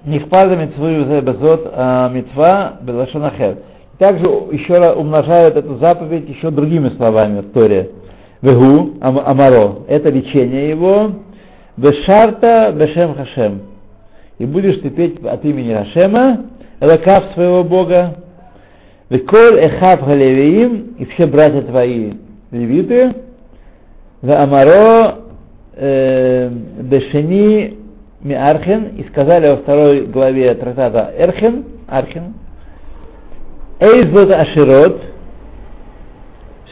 Нихпада 0.05 0.55
митцву 0.55 1.21
безот 1.21 1.71
а 1.73 2.09
митцва 2.09 2.77
белашонахер. 2.81 3.57
Также 3.97 4.25
еще 4.25 4.77
раз 4.77 4.95
умножают 4.97 5.55
эту 5.55 5.77
заповедь 5.77 6.29
еще 6.29 6.51
другими 6.51 6.89
словами 6.89 7.39
в 7.39 7.51
Торе. 7.53 7.91
Вегу, 8.41 8.93
амаро, 9.01 9.85
это 9.87 10.09
лечение 10.09 10.69
его. 10.69 11.11
Бешарта 11.77 12.71
бешем 12.75 13.15
хашем. 13.15 13.61
И 14.37 14.45
будешь 14.45 14.79
ты 14.81 14.89
петь 14.89 15.23
от 15.25 15.43
имени 15.45 15.73
Хашема, 15.73 16.45
элакав 16.81 17.33
своего 17.33 17.63
Бога. 17.63 18.15
Веколь 19.09 19.59
эхав 19.59 20.05
галевиим, 20.05 20.95
и 20.97 21.05
все 21.05 21.27
братья 21.27 21.61
твои 21.61 22.13
левиты. 22.51 23.13
В 24.21 24.31
амаро 24.31 25.25
бешени 25.77 27.77
Миархен, 28.21 28.95
и 28.97 29.03
сказали 29.09 29.49
во 29.49 29.57
второй 29.57 30.07
главе 30.07 30.55
трактата 30.55 31.13
Эрхен, 31.17 31.65
Архен, 31.87 32.33
Эйзот 33.79 34.33
Аширот, 34.33 35.01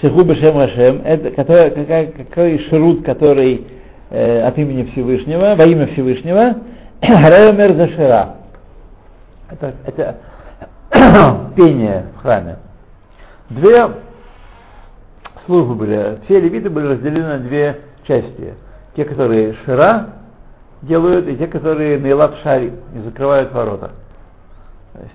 Шеху 0.02 0.24
Бешем 0.24 0.56
Хашем, 0.56 1.02
это 1.04 1.30
какой, 1.32 1.70
какой 1.70 2.60
шрут, 2.70 3.06
который 3.06 3.68
э, 4.10 4.42
от 4.42 4.58
имени 4.58 4.90
Всевышнего, 4.92 5.56
во 5.56 5.66
имя 5.66 5.88
Всевышнего, 5.88 6.56
Ремер 7.02 7.76
Зашира. 7.76 8.36
Это, 9.52 9.74
это 9.86 10.18
пение 11.56 12.08
в 12.16 12.22
храме. 12.22 12.58
Две 13.50 13.90
службы 15.46 15.76
были, 15.76 16.20
все 16.26 16.40
левиты 16.40 16.70
были 16.70 16.88
разделены 16.88 17.28
на 17.28 17.40
две 17.40 17.82
части. 18.04 18.56
Те, 18.96 19.06
которые 19.06 19.56
Шира, 19.66 20.10
делают 20.84 21.28
и 21.28 21.36
те, 21.38 21.48
которые 21.48 22.00
на 22.00 22.12
Илат 22.12 22.36
Шари 22.44 22.74
не 22.94 23.02
закрывают 23.04 23.52
ворота. 23.54 23.92
То 24.94 25.02
есть 25.02 25.14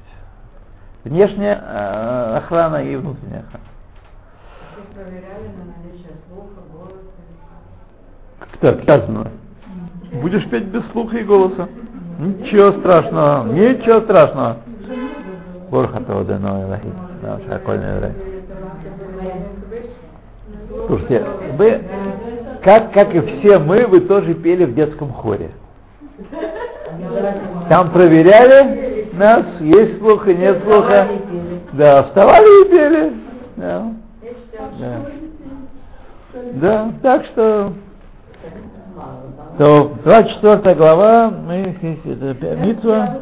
внешняя 1.05 1.63
э, 1.63 2.37
охрана 2.39 2.77
и 2.77 2.97
внутренняя 2.97 3.41
охрана. 3.41 3.65
проверяли 4.95 5.49
на 5.57 5.65
наличие 5.77 6.13
слуха, 6.29 6.61
голоса? 6.73 6.97
Как 8.61 8.83
сказано? 8.83 9.31
Будешь 10.21 10.49
петь 10.49 10.65
без 10.65 10.85
слуха 10.91 11.19
и 11.19 11.25
голоса. 11.25 11.69
Ничего 12.19 12.73
страшного, 12.81 13.53
ничего 13.53 14.01
страшного. 14.01 14.57
Борхатова 15.71 16.25
Дено 16.25 16.63
Элахи. 16.63 16.93
Слушайте, 20.87 21.25
вы 21.57 21.83
как, 22.63 22.93
как 22.93 23.15
и 23.15 23.21
все 23.21 23.59
мы, 23.59 23.87
вы 23.87 24.01
тоже 24.01 24.35
пели 24.35 24.65
в 24.65 24.75
детском 24.75 25.13
хоре. 25.13 25.51
Там 27.69 27.91
проверяли 27.91 29.09
нас, 29.13 29.45
есть 29.61 29.99
слух 29.99 30.27
и 30.29 30.35
нет 30.35 30.63
слуха. 30.65 31.09
Да, 31.73 32.05
вставали 32.05 32.67
и 32.67 32.71
пели. 32.71 33.13
Да. 33.57 33.93
Да. 34.79 35.01
да, 36.55 36.93
так 37.03 37.27
что 37.27 37.73
то 39.59 39.93
24 40.05 40.75
глава, 40.77 41.31
мы, 41.31 41.77
это, 42.05 42.57
Митва. 42.57 43.17